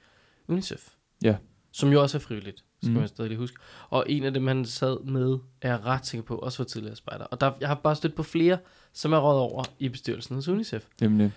[0.48, 0.88] UNICEF.
[1.24, 1.36] Ja.
[1.72, 2.98] Som jo også er frivilligt, skal Mm.
[2.98, 3.56] man stadig lige huske.
[3.90, 6.96] Og en af dem, han sad med, er jeg ret sikker på, også var tidligere
[6.96, 7.24] spejder.
[7.24, 8.58] Og der, jeg har bare stødt på flere,
[8.92, 10.86] som er råd over i bestyrelsen hos UNICEF.
[11.00, 11.32] Nemlig.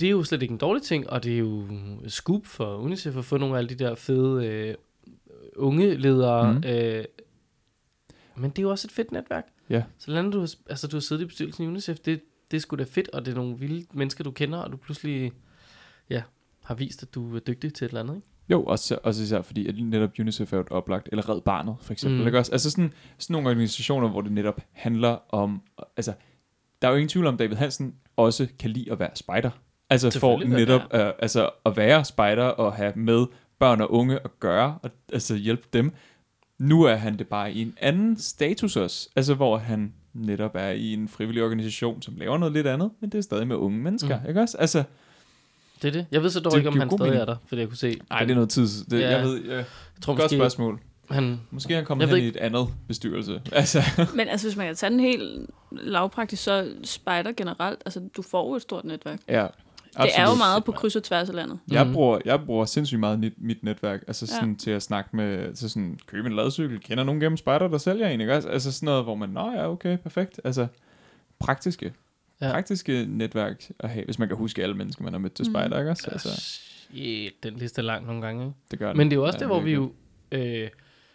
[0.00, 1.64] Det er jo slet ikke en dårlig ting, og det er jo
[2.06, 4.74] scoop for UNICEF at få nogle af alle de der fede øh,
[5.56, 6.52] unge ledere.
[6.52, 6.64] Mm.
[6.66, 7.04] Øh,
[8.36, 9.44] men det er jo også et fedt netværk.
[9.70, 9.82] Ja.
[9.98, 12.20] Så længe du, altså, du har siddet i bestyrelsen i UNICEF, det,
[12.50, 14.76] det er sgu da fedt, og det er nogle vilde mennesker, du kender, og du
[14.76, 15.32] pludselig
[16.10, 16.22] ja,
[16.64, 18.14] har vist, at du er dygtig til et eller andet.
[18.14, 18.26] Ikke?
[18.50, 21.76] Jo, også, også især fordi, at netop UNICEF er jo et oplagt, eller Red Barnet,
[21.80, 22.20] for eksempel.
[22.20, 22.26] Mm.
[22.26, 22.52] Ikke også?
[22.52, 25.62] Altså sådan, sådan nogle organisationer, hvor det netop handler om,
[25.96, 26.12] altså,
[26.82, 29.50] der er jo ingen tvivl om, David Hansen også kan lide at være spejder.
[29.90, 33.26] Altså for netop uh, altså, at være spejder og have med
[33.58, 35.92] børn og unge at gøre, og altså hjælpe dem.
[36.58, 40.68] Nu er han det bare i en anden status også, altså hvor han netop er
[40.70, 43.78] i en frivillig organisation, som laver noget lidt andet, men det er stadig med unge
[43.78, 44.28] mennesker, mm.
[44.28, 44.58] Ikke også?
[44.58, 44.82] Altså,
[45.82, 46.06] Det er det.
[46.10, 47.20] Jeg ved så dog Det ikke, om han stadig mening.
[47.20, 48.00] er der, fordi jeg kunne se.
[48.10, 48.68] nej, det er noget tid.
[48.90, 49.10] Det, Ja.
[49.10, 49.64] Jeg ved, jeg, Jeg
[50.02, 50.80] tror godt måske, spørgsmål.
[51.10, 53.40] han, Måske han kommet Jeg hen i et andet bestyrelse.
[53.52, 53.82] Altså,
[54.14, 58.48] Men altså, hvis man kan tage den helt lavpraktisk, så spejder generelt, altså du får
[58.48, 59.18] jo et stort netværk.
[59.28, 59.46] ja,
[60.02, 60.38] Det er jo absolut.
[60.38, 61.58] meget på kryds og tværs af landet.
[61.70, 61.92] Jeg Mhm.
[61.94, 64.34] bruger, jeg bruger sindssygt meget mit, mit netværk, altså Ja.
[64.40, 67.78] sådan til at snakke med, til sådan, købe en ladcykel, kender nogen gennem spejder, der
[67.78, 68.48] sælger en, ikke også?
[68.48, 70.40] Altså sådan noget, hvor man, nå ja, okay, perfekt.
[70.44, 70.66] Altså,
[71.38, 71.92] praktiske,
[72.40, 72.46] ja.
[72.46, 72.52] Ja.
[72.52, 75.78] praktiske netværk at have, hvis man kan huske alle mennesker, man har mødt til spejder,
[75.78, 76.08] ikke også?
[76.12, 78.44] Altså, Shit, den liste er lang nogle gange.
[78.44, 78.56] Ikke?
[78.70, 79.92] det gør Men det er jo også Ja, det, hvor vi jo...
[80.32, 80.68] Øh,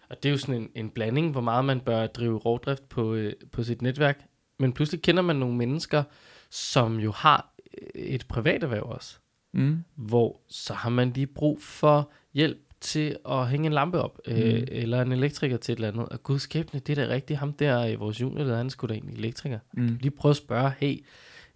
[0.09, 3.13] og det er jo sådan en, en blanding, hvor meget man bør drive rovdrift på,
[3.13, 4.19] øh, på sit netværk.
[4.59, 6.03] Men pludselig kender man nogle mennesker,
[6.49, 7.50] som jo har
[7.95, 9.17] et privat erhverv også.
[9.53, 9.83] Mm.
[9.95, 14.19] Hvor så har man lige brug for hjælp til at hænge en lampe op.
[14.27, 14.65] Øh, Mm.
[14.71, 16.09] eller en elektriker til et eller andet.
[16.09, 17.39] Og gud skæbne, det er da rigtigt.
[17.39, 19.59] Ham der i vores juniorleder, han skulle da egentlig elektriker.
[19.73, 19.97] Mm.
[20.01, 21.03] Lige prøve at spørge, hey,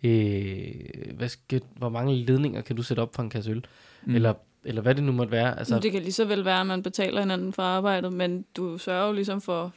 [0.03, 3.65] øh, hvad skal, hvor mange ledninger kan du sætte op for en kasse øl?
[4.05, 4.15] Mm.
[4.15, 5.59] Eller, eller hvad det nu måtte være.
[5.59, 8.45] Altså, Altså, det kan lige så vel være, at man betaler hinanden for arbejdet, men
[8.57, 9.73] du sørger jo ligesom for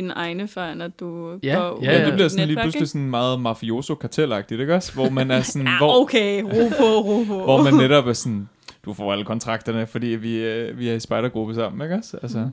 [0.00, 2.06] dine egne for, at du Ja, går ja, Ja, ja.
[2.06, 4.92] det bliver sådan lige netværk, pludselig sådan meget mafioso kartelagtigt, ikke også?
[4.94, 7.44] Hvor man er sådan, Ja, hvor, okay, ro på, ro på.
[7.44, 8.48] hvor man netop er sådan,
[8.84, 12.18] du får alle kontrakterne, fordi vi, øh, vi er i spejdergruppe sammen, ikke også?
[12.22, 12.52] Altså, Mhm.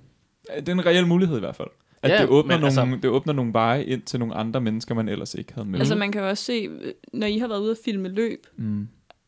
[0.59, 1.67] det er en reel mulighed i hvert fald.
[2.01, 4.61] At Ja, det, åbner men nogle, altså- det åbner nogle veje ind til nogle andre
[4.61, 5.79] mennesker, man ellers ikke havde med.
[5.79, 6.69] Altså man kan jo også se,
[7.13, 8.87] når I har været ude at filme løb, mm.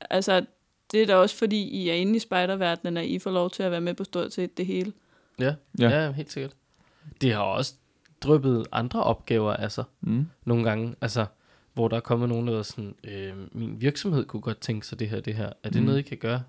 [0.09, 0.45] altså
[0.91, 3.63] det er da også fordi, I er inde i spejderverdenen, at I får lov til
[3.63, 4.91] at være med på stort set det hele.
[5.39, 5.53] Ja.
[5.79, 5.89] ja.
[5.89, 6.51] ja, helt sikkert.
[7.21, 7.73] Det har også
[8.25, 10.27] dryppet andre opgaver af sig Mm.
[10.45, 10.95] nogle gange.
[11.01, 11.25] Altså,
[11.73, 14.99] hvor der er kommet nogen, der er sådan, øh, min virksomhed kunne godt tænke sig
[14.99, 15.49] det her, det her.
[15.63, 15.85] Er det Mm.
[15.85, 16.43] noget, I kan gøre?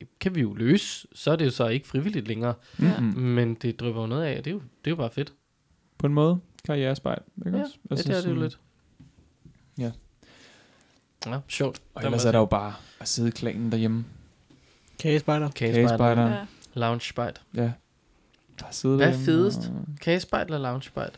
[0.00, 1.08] Det kan vi jo løse.
[1.12, 2.54] Så er det jo så ikke frivilligt længere.
[2.78, 3.02] Mm.
[3.04, 5.32] Men det drypper jo noget af, og det er jo, det er jo bare fedt.
[5.98, 6.38] På en måde.
[6.64, 7.18] Karrierespejl.
[7.46, 7.76] Ikke Ja, også?
[7.90, 8.58] Ja, det er det jo sådan- lidt.
[9.78, 9.92] Ja.
[11.26, 11.80] Ja, sjovt.
[11.94, 14.04] Og Der ellers er der jo bare at sidde i klanen derhjemme.
[14.98, 15.50] Kagespejder.
[15.50, 16.28] Kagespejder.
[16.30, 16.46] Ja.
[16.74, 17.40] Lounge spejder.
[17.54, 17.72] Ja.
[18.70, 19.58] Sidde Hvad er fedest?
[19.58, 21.12] og- Kagespejder eller lounge spejder?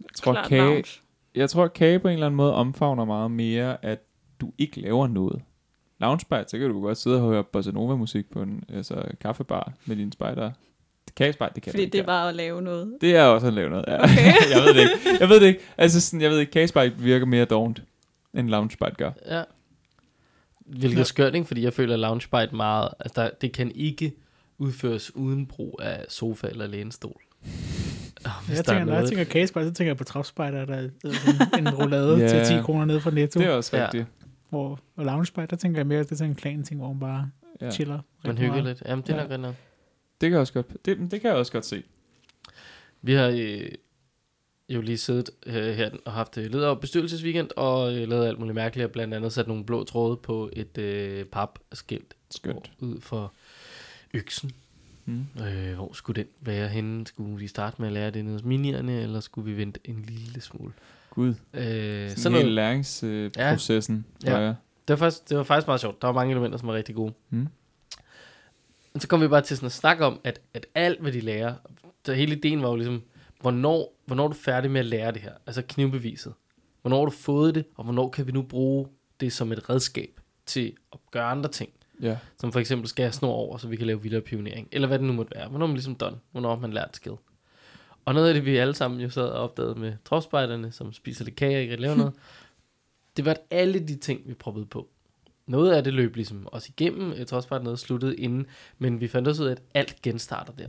[0.00, 1.00] Jeg tror, Klart kage, lounge.
[1.34, 3.98] jeg tror, at kage på en eller anden måde omfavner meget mere, at
[4.40, 5.42] du ikke laver noget.
[6.00, 9.72] Loungespejl, så kan du godt sidde og høre bossa nova musik på en altså, kaffebar
[9.86, 10.50] med dine spejder.
[11.16, 12.96] Kagespejl, det kan Fordi det er bare at lave noget.
[13.00, 14.02] det er også at lave noget, ja.
[14.04, 14.32] Okay.
[14.54, 15.20] jeg ved det ikke.
[15.20, 15.60] Jeg ved det ikke.
[15.78, 17.82] Altså, sådan, jeg ved ikke, kagespejl virker mere dovent,
[18.34, 19.10] end loungespejl gør.
[19.28, 19.42] Ja.
[20.66, 21.46] Hvilket er skørt, ikke?
[21.46, 22.88] Fordi jeg føler, at lounge spejder meget...
[23.00, 24.12] Altså, der, det kan ikke
[24.60, 27.20] udføres uden brug af sofa eller lænestol.
[28.24, 30.64] Og hvis Jeg der er tænker, når jeg tænker kagespejder, så tænker jeg på tropspejder,
[30.64, 30.88] der er
[31.50, 32.44] sådan en roulade Ja.
[32.44, 33.40] til 10 kroner nede fra Netto.
[33.40, 33.84] Det er også Ja.
[33.84, 34.06] rigtigt.
[34.48, 37.00] Hvor, og loungespejder, der tænker jeg mere, det er sådan en klan ting, hvor man
[37.00, 37.30] bare
[37.60, 37.66] Ja.
[37.66, 37.70] ja.
[37.72, 38.00] chiller.
[38.24, 38.64] Man hygger meget.
[38.64, 38.82] lidt.
[38.86, 39.36] Jamen, det er Ja.
[39.36, 39.54] nok.
[40.20, 41.82] Det kan jeg også godt, det, det kan jeg også godt se.
[43.02, 43.68] Vi har øh,
[44.68, 48.38] jo lige siddet øh, her og haft øh, leder- og bestyrelsesweekend, og øh, lavet alt
[48.38, 52.70] muligt mærkeligt, og blandt andet sat nogle blå tråde på et øh, papskilt Skønt.
[52.78, 53.32] ud for
[54.14, 54.50] øksen.
[55.04, 55.26] Mm.
[55.40, 57.06] Øh, hvor skulle den være henne?
[57.06, 60.04] Skulle vi starte med at lære det nede hos minierne, eller skulle vi vente en
[60.08, 60.72] lille smule?
[61.10, 61.34] Gud.
[61.54, 64.06] Øh, Sådan sådan hele læringsprocessen.
[64.24, 64.38] Ja.
[64.38, 64.46] Ja.
[64.46, 64.56] det,
[64.88, 66.02] var faktisk, det var faktisk meget sjovt.
[66.02, 67.12] Der var mange elementer, som var rigtig gode.
[67.30, 67.48] Mm.
[68.92, 71.20] Men så kom vi bare til sådan at snakke om, at, at alt, hvad de
[71.20, 71.54] lærer,
[72.04, 73.02] så hele ideen var jo ligesom
[73.40, 75.32] hvornår, hvornår er du færdig med at lære det her?
[75.46, 76.32] Altså knivbeviset.
[76.82, 78.86] Hvornår har du fået det, og hvornår kan vi nu bruge
[79.20, 81.70] det som et redskab til at gøre andre ting?
[82.02, 82.16] Ja.
[82.38, 84.68] Som for eksempel skal jeg snor over, så vi kan lave vildere pionering.
[84.72, 85.48] Eller hvad det nu måtte være.
[85.48, 86.16] Hvornår er man ligesom done?
[86.32, 87.14] Hvornår har man lært skill?
[88.04, 91.24] Og noget af det, vi alle sammen jo sad og opdagede med tropspejderne, som spiser
[91.24, 92.12] lidt kage og ikke laver noget,
[93.16, 94.88] det var, at alle de ting, vi proppede på.
[95.46, 98.46] Noget af det løb ligesom også igennem, jeg tror også bare, at noget sluttede inden,
[98.78, 100.68] men vi fandt også ud af, at alt genstarter der.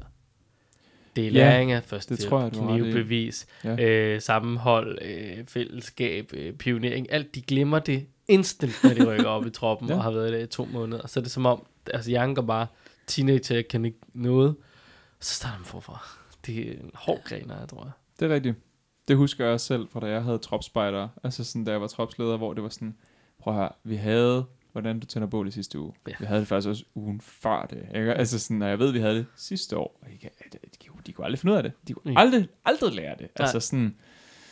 [1.16, 3.86] Det er læring af første det tror jeg, knivbevis, Ja.
[3.86, 9.46] øh, sammenhold, øh, fællesskab, øh, pionering, alt, de glemmer det instant, når de rykker op
[9.46, 9.96] i troppen Ja.
[9.96, 11.08] og har været der i to måneder.
[11.08, 12.68] Så er det som om, altså hjernen går bare,
[13.08, 14.56] teenager jeg kan ikke noget,
[15.20, 16.08] så starter man forfra.
[16.46, 17.92] Det er en hård grener, jeg tror jeg.
[18.20, 18.56] Det er rigtigt.
[19.08, 21.08] Det husker jeg også selv, fra da jeg havde tropspejder.
[21.24, 22.96] Altså sådan, da jeg var tropsleder, hvor det var sådan,
[23.40, 25.94] prøv høre, vi havde, hvordan du tænder bål i sidste uge.
[26.08, 26.14] Ja.
[26.20, 27.86] Vi havde det faktisk også ugen før det.
[27.96, 28.14] Ikke?
[28.14, 30.00] Altså sådan, og jeg ved, vi havde det sidste år.
[30.02, 31.72] Og de, kan- de, de, de kunne aldrig finde ud af det.
[31.88, 32.18] De kunne Mm.
[32.18, 33.28] aldrig, aldrig lære det.
[33.36, 33.96] Altså sådan,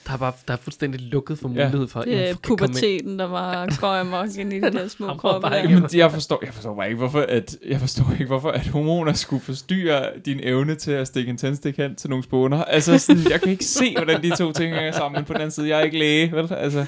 [0.10, 2.38] Der er bare der er fuldstændig lukket for mulighed for, Det er komme ind.
[2.41, 5.49] puberteten, der var går amok ind i de der små kroppe.
[5.49, 5.55] der.
[5.55, 9.14] Jamen, jeg forstår, jeg forstår bare ikke, hvorfor at, jeg forstår ikke, hvorfor at hormoner
[9.14, 12.64] skulle forstyrre din evne til at stikke en tændstik hen til nogle spåner.
[12.64, 15.41] Altså, sådan, jeg kan ikke se, hvordan de to ting hænger sammen, men på den
[15.41, 16.53] anden side, jeg er ikke læge, vel?
[16.53, 16.86] Altså,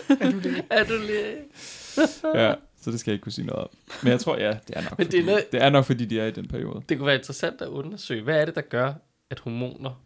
[0.69, 1.25] Er du lige...
[2.43, 3.69] ja, så det skal jeg ikke kunne sige noget om.
[4.03, 5.85] Men jeg tror, ja, det er nok, Men det er fordi, noget- det er nok,
[5.85, 6.81] fordi de er i den periode.
[6.89, 8.93] Det kunne være interessant at undersøge, hvad er det, der gør,
[9.31, 10.01] at hormoner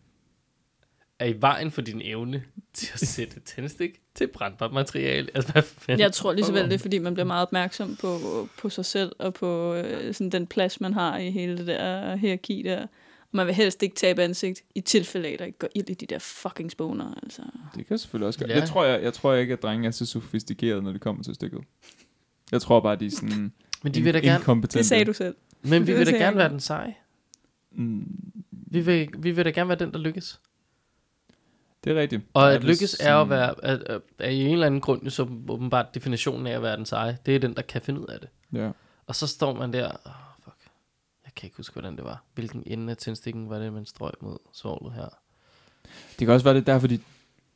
[1.19, 2.43] er i vejen for din evne
[2.73, 5.29] til at sætte tændstik til brændbart materiale?
[5.35, 5.99] Altså, hvad fanden?
[5.99, 8.17] Jeg tror lige så vel, det er, fordi man bliver meget opmærksom på,
[8.57, 12.15] på sig selv og på øh, sådan den plads, man har i hele det der
[12.15, 12.81] hierarki der.
[13.21, 15.89] Og man vil helst ikke tabe ansigt i tilfælde af, at der ikke går ild
[15.89, 17.19] i de der fucking spåner.
[17.23, 17.41] Altså.
[17.75, 18.49] Det kan selvfølgelig også gøre.
[18.49, 18.59] Ja.
[18.59, 21.35] Jeg tror, jeg, jeg tror ikke, at drenge er så sofistikerede, når det kommer til
[21.35, 21.61] stykket.
[22.51, 23.51] Jeg tror bare, de er sådan
[23.83, 24.77] Men de vil da gerne, inkompetente.
[24.77, 25.35] Det sagde du selv.
[25.61, 26.95] men vi vil da gerne være den seje.
[27.71, 30.39] Mm, Vi vil, vi vil da gerne være den, der lykkes.
[31.85, 32.21] Det er rigtigt.
[32.33, 34.81] Og Der at lykkes er at sådan- være, at, at, er i en eller anden
[34.81, 37.17] grund så åbenbart definitionen af at være den seje.
[37.25, 38.29] Det er den, der kan finde ud af det.
[38.53, 38.71] Ja.
[39.07, 40.11] Og så står man der, oh,
[40.43, 40.57] fuck,
[41.25, 42.23] jeg kan ikke huske, hvordan det var.
[42.35, 45.07] Hvilken ende af tændstikken var det, man strøg mod svoglet her?
[46.19, 46.99] Det kan også være, det er derfor, de,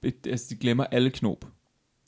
[0.04, 1.46] altså, de glemmer alle knop.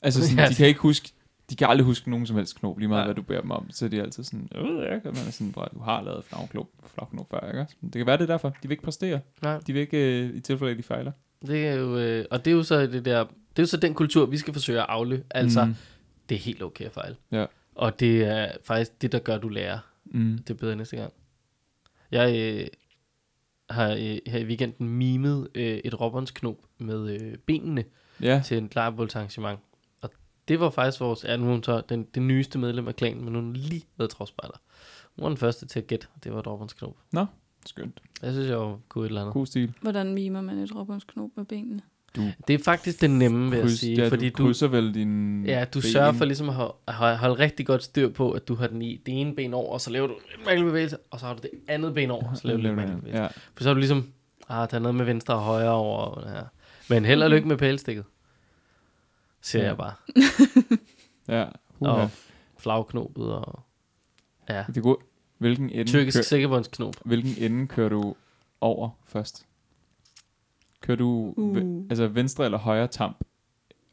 [0.02, 1.12] Altså, sådan, Ja, ja, de kan ikke huske,
[1.50, 3.06] de kan aldrig huske nogen som helst knop, lige meget Nej.
[3.06, 3.70] hvad du beder dem om.
[3.70, 6.24] Så er de altid sådan, øh, ja, kan man er sådan, bare, du har lavet
[6.24, 7.60] flagknop, flagknop før, ikke?
[7.60, 7.74] også?
[7.82, 8.48] Det kan være, det er derfor.
[8.48, 9.20] De vil ikke præstere.
[9.42, 11.12] Nej, De vil ikke, øh, i tilfælde af, de fejler.
[11.46, 13.76] Det er jo, øh, og det er jo så det der, det er jo så
[13.76, 15.24] den kultur, vi skal forsøge at afle.
[15.30, 15.74] Altså, mm.
[16.28, 17.16] Det er helt okay at fejle.
[17.32, 17.46] Ja.
[17.74, 19.78] Og det er faktisk det, der gør, du lærer.
[20.04, 20.38] Mm.
[20.38, 21.12] Det er bedre næste gang.
[22.10, 22.66] Jeg øh,
[23.70, 27.84] har øh, her i weekenden mimet øh, et robbersknop med øh, benene
[28.22, 29.60] Ja, til et lejrebålsarrangement.
[30.00, 30.10] Og
[30.48, 33.34] det var faktisk vores, ja, nu hun så den, den nyeste medlem af klanen, men
[33.34, 34.60] hun har lige været tropspejder.
[35.16, 36.96] Hun var den første til at gætte, det var et robbersknop.
[37.66, 38.00] Skønt.
[38.22, 39.32] Jeg synes, jeg var god et eller andet.
[39.32, 39.72] God stil.
[39.80, 41.82] Hvordan mimer man et råbåndsknop med benene?
[42.16, 44.02] Du, Det er faktisk det nemme, vil jeg kryds, sige.
[44.02, 45.90] ja, fordi du du, krydser vel din ja, du ben.
[45.90, 48.96] sørger for ligesom at holde, holde, rigtig godt styr på, at du har den i
[49.06, 51.40] det ene ben over, og så laver du en mærkelig bevægelse, og så har du
[51.42, 53.22] det andet ben over, og så laver du en mærkelig bevægelse.
[53.22, 54.08] Ja, For så er du ligesom,
[54.48, 55.98] ah, der er noget med venstre og højre over.
[55.98, 56.44] Og det her.
[56.90, 58.04] Men held og lykke med pælstikket.
[59.42, 59.68] Siger Ja.
[59.68, 59.92] jeg bare.
[61.28, 61.44] ja.
[61.80, 62.06] Og Uha.
[62.58, 63.60] flagknopet og
[64.48, 65.00] ja, Det er godt.
[65.42, 66.94] Hvilken ende, tyrkisk kører, sikkerbåndsknop.
[67.04, 68.14] hvilken ende kører du
[68.60, 69.46] over først?
[70.80, 71.56] Kører du Uh.
[71.56, 73.24] ve- altså venstre eller højre tamp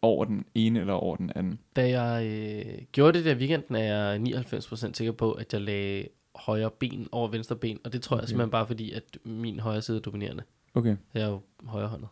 [0.02, 1.60] over den ene eller over den anden?
[1.76, 5.62] Da jeg øh, gjorde det der i weekenden, er jeg 99% sikker på, at jeg
[5.62, 7.80] lagde højre ben over venstre ben.
[7.84, 8.22] Og det tror okay.
[8.22, 10.44] jeg simpelthen bare fordi, at min højre side er dominerende.
[10.74, 10.96] Okay.
[11.14, 12.10] Jeg er jo højrehåndet.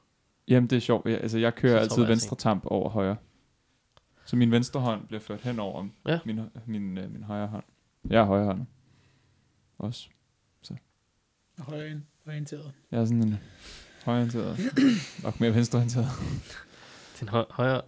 [0.48, 1.06] Jamen, det er sjovt.
[1.10, 3.16] Jeg, altså, jeg kører Så tror altid jeg venstre tamp over højre.
[4.26, 6.20] Så min venstre hånd bliver ført hen over Ja.
[6.26, 7.64] min, min, øh, min højre hånd.
[8.10, 8.62] Jeg er højre hånd.
[9.80, 10.08] Også.
[11.60, 12.72] Højre orienteret.
[12.92, 13.40] Jeg er sådan en
[14.06, 14.60] højreorienteret.
[15.24, 16.10] nok mere venstreorienteret.
[17.20, 17.82] Den høj, højre,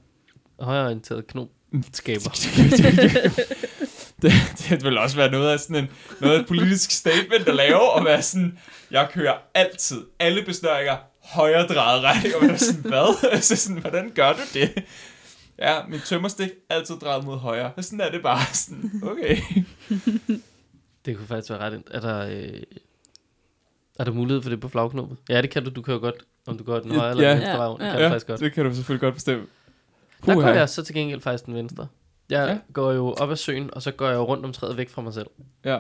[0.59, 1.47] højreorienterede knop
[1.93, 2.29] skaber.
[4.21, 4.31] det,
[4.69, 5.89] det vil også være noget af sådan en
[6.21, 8.59] noget af et politisk statement at lave, og være sådan,
[8.91, 13.15] jeg kører altid, alle besnøringer, højre drejet retning, og man er sådan, hvad?
[13.31, 14.83] altså sådan, hvordan gør du det?
[15.59, 17.71] Ja, min tømmerstik altid drejet mod højre.
[17.77, 19.37] Og sådan er det bare sådan, okay.
[21.09, 21.73] Det kunne faktisk være ret...
[21.73, 22.61] ind- Er der, øh,
[23.99, 25.17] er der mulighed for det på flagknoppet?
[25.29, 25.69] Ja, det kan du.
[25.69, 26.15] Du kan jo godt,
[26.47, 27.29] om du går den højre eller Ja.
[27.33, 27.81] den venstre rundt.
[27.81, 27.91] Det Ja.
[27.93, 28.39] kan du faktisk godt.
[28.39, 29.45] det kan du selvfølgelig godt bestemme.
[30.25, 31.87] Der går jeg så til gengæld faktisk den venstre.
[32.29, 32.51] Jeg Ja.
[32.53, 32.59] ja.
[32.73, 35.01] går jo op ad søen, og så går jeg jo rundt om træet væk fra
[35.01, 35.27] mig selv.
[35.65, 35.79] Ja.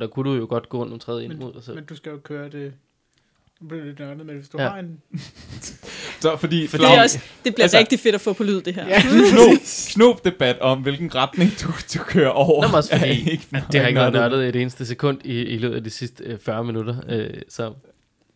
[0.00, 1.74] Der kunne du jo godt gå rundt om træet ind Men- mod dig selv.
[1.76, 2.74] Men du skal jo køre det...
[3.60, 4.68] Nu bliver det lidt nørdet, men hvis du Ja.
[4.68, 5.02] har en...
[6.20, 8.60] Så fordi, Fordi- Det, er også, det bliver Altså- rigtig fedt at få på lyd,
[8.62, 8.86] det her.
[8.86, 9.00] Ja.
[9.32, 9.58] knop,
[9.94, 12.62] knop debat om, hvilken retning du, du kører over.
[12.62, 14.48] Nå, men også fordi, er ikke det har ikke været nørdet.
[14.48, 16.96] et eneste sekund i, i løbet af de sidste øh, 40 minutter.
[17.08, 17.74] Øh, så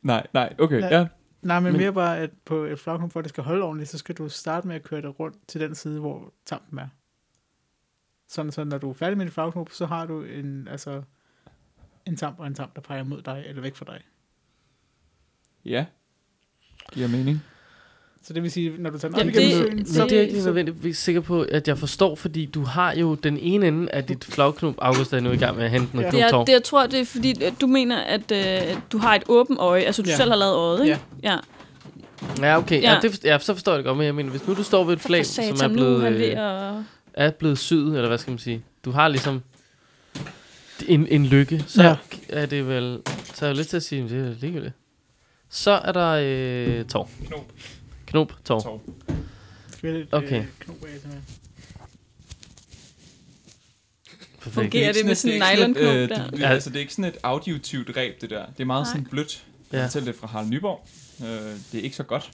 [0.02, 0.88] Nej, nej, okay, Nej.
[0.92, 1.06] ja.
[1.42, 3.90] Nej, men, Men- mere bare, at på et flagknop, for at det skal holde ordentligt,
[3.90, 6.86] så skal du starte med at køre det rundt til den side, hvor tampen er.
[8.28, 11.02] Sådan, så når du er færdig med dit flagknop, så har du en, altså,
[12.06, 14.00] en tamp og en tamp, der peger mod dig, eller væk fra dig.
[15.64, 15.84] Ja.
[16.94, 17.42] Giver mening.
[18.24, 20.28] Så det vil sige, når du tager Jamen, det- søen, Men så, det er jeg
[20.30, 24.04] ikke nødvendigvis sikker på, at jeg forstår, fordi du har jo den ene ende af
[24.04, 24.74] dit flagknop.
[24.78, 26.10] August er nu i gang med at hente noget Ja.
[26.10, 26.44] Det knoptår.
[26.44, 29.58] det, jeg tror, det er fordi, at du mener, at øh, du har et åbent
[29.58, 29.82] øje.
[29.82, 30.16] Altså, du Ja.
[30.16, 30.98] selv har lavet øjet, ikke?
[31.22, 31.30] Ja.
[31.32, 31.38] ja.
[32.46, 32.82] Ja, okay.
[32.82, 32.92] Ja.
[32.92, 32.98] Ja.
[33.02, 34.92] Det, ja, så forstår jeg det godt, men jeg mener, hvis nu du står ved
[34.94, 36.36] et flag, som er blevet, øh,
[37.14, 38.62] er blevet syet, eller hvad skal man sige?
[38.84, 39.42] Du har ligesom
[40.88, 41.96] en, en lykke, så Ja.
[42.28, 42.98] er det vel...
[43.34, 44.74] Så er jeg lidt til at sige, at det er ligegyldigt.
[45.52, 47.10] Så er der øh, tår.
[47.26, 47.52] Knop.
[48.06, 48.60] Knop, tår.
[48.60, 48.82] Tår.
[49.68, 50.40] skal vi have lidt Okay.
[50.40, 51.24] øh, knop af, simpelthen.
[54.42, 54.54] Perfekt.
[54.54, 56.30] Fungerer det med sådan en nylonknop øh, der?
[56.30, 56.48] det- Ja.
[56.48, 58.46] Altså, det er ikke sådan et audiotivt reb, det der.
[58.46, 58.92] Det er meget Nej.
[58.92, 59.46] sådan blødt.
[59.72, 59.76] Ja.
[59.78, 60.86] Jeg fortæller det fra Harald Nyborg.
[61.22, 61.26] Øh,
[61.72, 62.30] det er ikke så godt.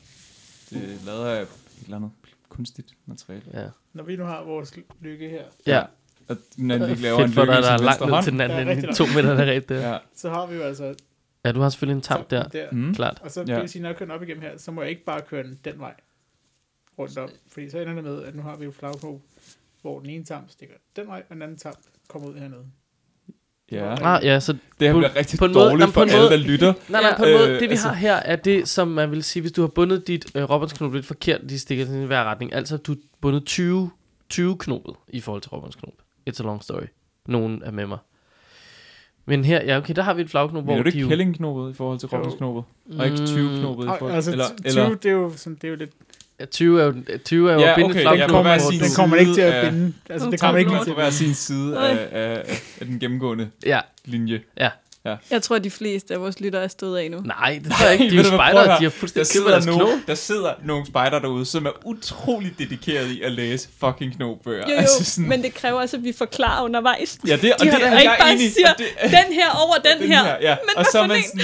[0.71, 1.49] Det er lavet af et
[1.85, 2.11] eller andet
[2.49, 3.43] kunstigt materiale.
[3.55, 3.67] Ja.
[3.93, 5.83] Når vi nu har vores lykke her, ja.
[6.29, 8.33] Og når vi Fedt laver en for lykke dig, i der er langt ned til
[8.33, 8.95] den anden Ja, ende.
[8.95, 9.91] To meter der reb der.
[9.93, 9.99] Ja.
[10.17, 10.95] så har vi jo altså
[11.45, 12.43] Ja, du har selvfølgelig en tamp der.
[12.43, 12.71] tampen der.
[12.73, 12.95] Mm.
[12.95, 13.19] Klart.
[13.23, 13.61] Og så det Ja.
[13.61, 15.43] vil sige, når jeg kører den op igennem her, så må jeg ikke bare køre
[15.43, 15.95] den den vej
[16.99, 17.29] rundt om.
[17.49, 19.21] Fordi så ender det med, at nu har vi jo flagknop,
[19.83, 21.79] hvor den ene tamp stikker den vej, og den anden tamp
[22.09, 22.65] kommer ud hernede.
[23.73, 23.95] Ja.
[24.17, 26.09] Ah, ja, så Det her På- bliver rigtig på en måde- dårligt på for en
[26.09, 26.73] alle, måde- der lytter.
[26.89, 29.11] Nej, nej, på en måde, Øh, det vi altså- har her, er det, som man
[29.11, 32.25] vil sige, hvis du har bundet dit øh, robotsknop lidt forkert, de stikker i hver
[32.25, 32.53] retning.
[32.53, 33.91] Altså, du har bundet 20,
[34.29, 35.93] 20 knopet i forhold til robotsknop.
[36.31, 36.87] It's a long story.
[37.27, 37.99] Nogen er med mig.
[39.29, 41.01] Men her, ja, okay, der har vi et flagknop, hvor Men er du de ikke
[41.01, 41.69] jo...
[41.71, 42.19] i forhold til Jo.
[42.19, 42.65] robbesknopet?
[42.99, 45.65] Og ikke 20 knopet i forhold altså, eller, 20, eller, det er jo, sådan, det
[45.65, 45.91] er jo lidt...
[46.41, 48.51] Ja, 20 er jo, 20 er jo Ja, at binde okay, ja, flagknop, på kommer,
[48.51, 49.93] hver hvor sin du- den kommer ikke til at side af- binde.
[50.11, 51.17] Altså, det kommer ikke lige til at hver binde.
[51.17, 52.43] sin side af, af,
[52.81, 54.41] af den gennemgående Ja, linje.
[55.31, 57.21] Jeg tror, de fleste af vores lyttere er stået af nu.
[57.21, 58.05] nej, det tror jeg ikke.
[58.05, 58.65] De er jo høre.
[58.65, 59.79] de har Der fuldstændig sidder, købt deres knop.
[59.79, 64.65] nogen, der sidder nogle spejder derude, som er utrolig dedikeret i at læse fucking knopbøger.
[64.69, 67.19] Jo, jo, Altså sådan, men det kræver også, at vi forklarer undervejs.
[67.27, 69.33] ja, det, og de har det er ikke jeg bare enig siger, og det, Den
[69.35, 70.25] her over den, den her.
[70.25, 70.57] her ja.
[70.63, 71.41] Men og så er man sådan,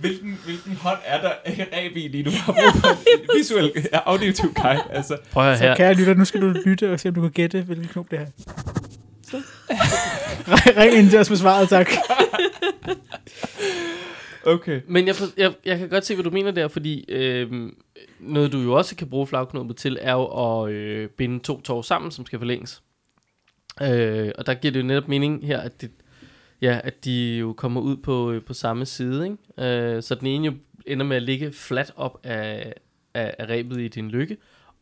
[0.00, 1.32] hvilken, hvilken hånd er der
[1.72, 2.30] reb i lige nu?
[2.30, 4.82] Har brug for en visuel, ja, auditiv guide.
[4.92, 5.76] Altså, Prøv at høre Så her.
[5.76, 8.18] kære lytter, nu skal du lytte og se, om du kan gætte, hvilken knop det
[8.18, 8.26] er.
[10.78, 11.88] Ring- ind til os med svaret, tak.
[14.46, 14.80] okay.
[14.88, 17.70] Men jeg, jeg, jeg kan godt se, hvad du mener der, fordi øh,
[18.20, 21.82] noget, du jo også kan bruge flagknopet til, er jo at øh, binde to tår
[21.82, 22.82] sammen, som skal forlænges.
[23.82, 25.90] Øh, og der giver det jo netop mening her, at, det,
[26.60, 29.24] ja, at de jo kommer ud på, øh, på samme side.
[29.24, 29.68] Ikke?
[29.96, 30.52] Øh, så den ene jo
[30.86, 32.72] ender med at ligge fladt op af,
[33.14, 34.36] af, af rebet i din lykke,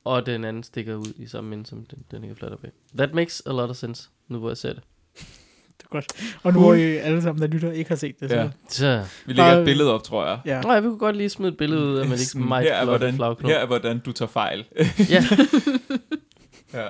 [0.05, 2.71] og den anden stikker ud i samme ende, som den, den ligger fladt op af.
[2.99, 4.83] That makes a lot of sense, nu hvor jeg ser det.
[5.79, 6.37] Det er godt.
[6.43, 8.37] Og nu hvor I alle sammen, der lytter, ikke har set det, så...
[8.37, 8.51] Ja.
[8.69, 10.41] Så, Vi lægger Bare- et billede op, tror jeg.
[10.47, 10.61] ja.
[10.61, 12.85] nej, vi kunne godt lige smide et billede ud af, man ikke meget her, er,
[12.85, 14.65] hvordan, her er, hvordan du tager fejl.
[15.11, 15.25] Ja,
[16.73, 16.89] ja,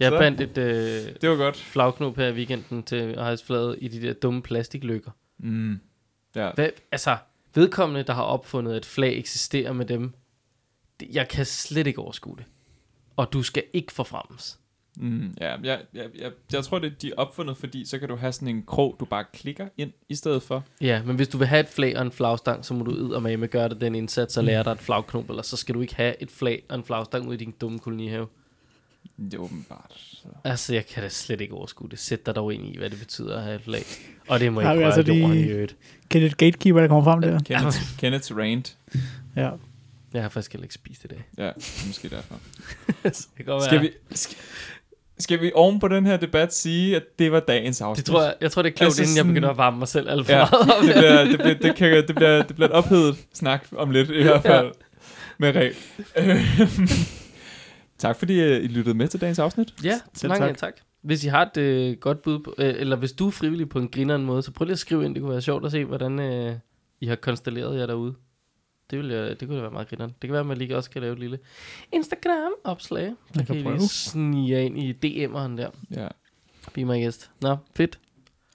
[0.00, 0.18] jeg Så.
[0.18, 1.56] bandt et øh, det var godt.
[1.56, 5.10] flagknop her i weekenden til at have flaget i de der dumme plastiklykker.
[5.38, 5.80] Mm.
[6.34, 6.50] Ja.
[6.54, 7.16] Hvad, altså,
[7.54, 10.12] vedkommende, der har opfundet, at flag eksisterer med dem,
[11.00, 12.44] det, jeg kan slet ikke overskue det.
[13.16, 14.58] Og du skal ikke forfremmes.
[15.02, 18.16] Mm, ja, jeg, jeg, jeg, jeg tror, det de er opfundet, fordi så kan du
[18.16, 20.64] have sådan en krog, du bare klikker ind i stedet for.
[20.80, 23.10] Ja, men hvis du vil have et flag og en flagstang, så må du ud
[23.10, 25.80] og med gøre det den indsats og lære dig et flagknop, eller så skal du
[25.80, 28.26] ikke have et flag og en flagstang ud i din dumme kolonihave.
[29.16, 29.92] Det er åbenbart.
[29.96, 30.28] Så.
[30.44, 31.98] Altså, jeg kan da slet ikke overskue det.
[31.98, 33.82] Sæt dig dog ind i, hvad det betyder at have et flag.
[34.28, 35.76] Og det må ikke røre altså altså jorden i øvrigt.
[36.10, 37.38] Kan det gatekeeper, der kommer frem der?
[37.38, 38.76] Kenneth, Kenneth's rant.
[39.36, 39.50] Ja.
[40.12, 41.24] Jeg har faktisk heller ikke spist i dag.
[41.38, 41.50] Ja,
[41.86, 42.34] måske derfor.
[43.02, 44.38] det kan godt Skal vi, skal,
[45.20, 48.06] skal vi oven på den her debat sige, at det var dagens afsnit?
[48.06, 49.88] Det tror jeg, jeg tror, det er klogt, Altså inden jeg begynder at varme mig
[49.88, 52.68] selv alt for Ja, meget det bliver, det, bliver, det, kan, det, bliver, det bliver
[52.68, 54.72] et ophedet snak om lidt i hvert fald.
[55.38, 55.74] Med regel.
[57.98, 59.74] tak fordi øh, I lyttede med til dagens afsnit.
[59.84, 60.56] Ja, Selv mange tak.
[60.58, 60.72] tak.
[61.02, 63.78] Hvis I har et øh, godt bud, på, øh, eller hvis du er frivillig på
[63.78, 65.14] en grineren måde, så prøv lige at skrive ind.
[65.14, 66.54] Det kunne være sjovt at se, hvordan øh,
[67.00, 68.14] I har konstelleret jer derude.
[68.90, 70.10] Det, vil jeg, det kunne da være meget grineren.
[70.10, 71.38] Det kan være, at man lige også kan lave et lille
[71.92, 73.04] Instagram-opslag.
[73.04, 73.76] Der kan kan I prøve.
[73.76, 75.70] lige snige ind i DM'eren der.
[75.96, 76.08] Ja.
[76.74, 77.30] Be my guest.
[77.42, 77.98] Nå, fedt.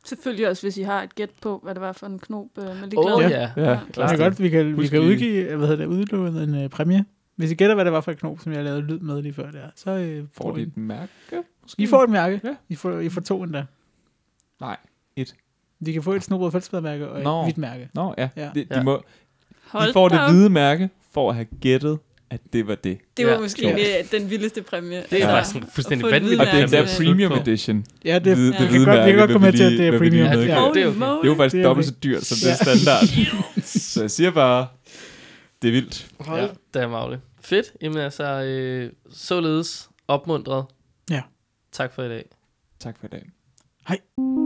[0.06, 2.64] Selvfølgelig også, hvis I har et gæt på, hvad det var for en knop øh,
[2.66, 3.30] med lige oh, Ja.
[3.30, 3.50] ja.
[3.58, 3.80] Ja, Ja.
[3.88, 6.64] Det er godt, vi kan, vi Husk kan lige- udgive, hvad hedder det, udlåne en
[6.64, 7.06] uh, præmie.
[7.36, 9.34] Hvis I gætter, hvad det var for et knop, som jeg lavede lyd med lige
[9.34, 11.12] før der, så uh, Får får I, et mærke?
[11.62, 11.84] Måske?
[11.84, 12.42] I får et mærke.
[12.44, 12.56] Ja.
[12.70, 13.66] I, får, I får to endda.
[14.62, 14.78] Nej.
[15.86, 17.44] De kan få et snobrød fællesmærke og et Nå.
[17.44, 17.90] hvidt mærke.
[17.94, 18.30] Nå, ja.
[18.36, 18.52] Ja.
[18.56, 18.84] De, de, Ja.
[18.84, 19.04] må,
[19.76, 20.30] Hold de får det op.
[20.32, 22.00] hvide mærke for at have gættet,
[22.30, 22.98] at det var det.
[23.18, 23.76] Det var Ja, måske klogt.
[23.76, 25.04] det, den vildeste præmie.
[25.10, 25.36] Det er Ja.
[25.38, 26.88] faktisk en fuldstændig vanvittig Og det er der Ja.
[26.98, 27.86] premium edition.
[28.06, 29.72] Ja, det, Hvide- det, det vi kan godt, vi kan mærke godt vi til, at
[29.72, 30.26] det er premium.
[30.28, 30.38] Ja.
[30.38, 30.86] det er okay.
[30.86, 32.52] Det er jo faktisk Det er dobbelt så dyrt som det Ja.
[32.52, 33.64] er standard.
[33.94, 34.68] så jeg siger bare,
[35.62, 36.08] Det er vildt.
[36.20, 36.46] Hold Ja.
[36.76, 36.80] ja.
[36.80, 37.22] da, Magle.
[37.42, 37.66] Fedt.
[37.82, 40.66] Jamen altså, øh, således opmuntret.
[41.10, 41.22] Ja.
[41.72, 42.26] Tak for i dag.
[42.80, 43.24] Tak for i dag.
[43.88, 44.45] Hej.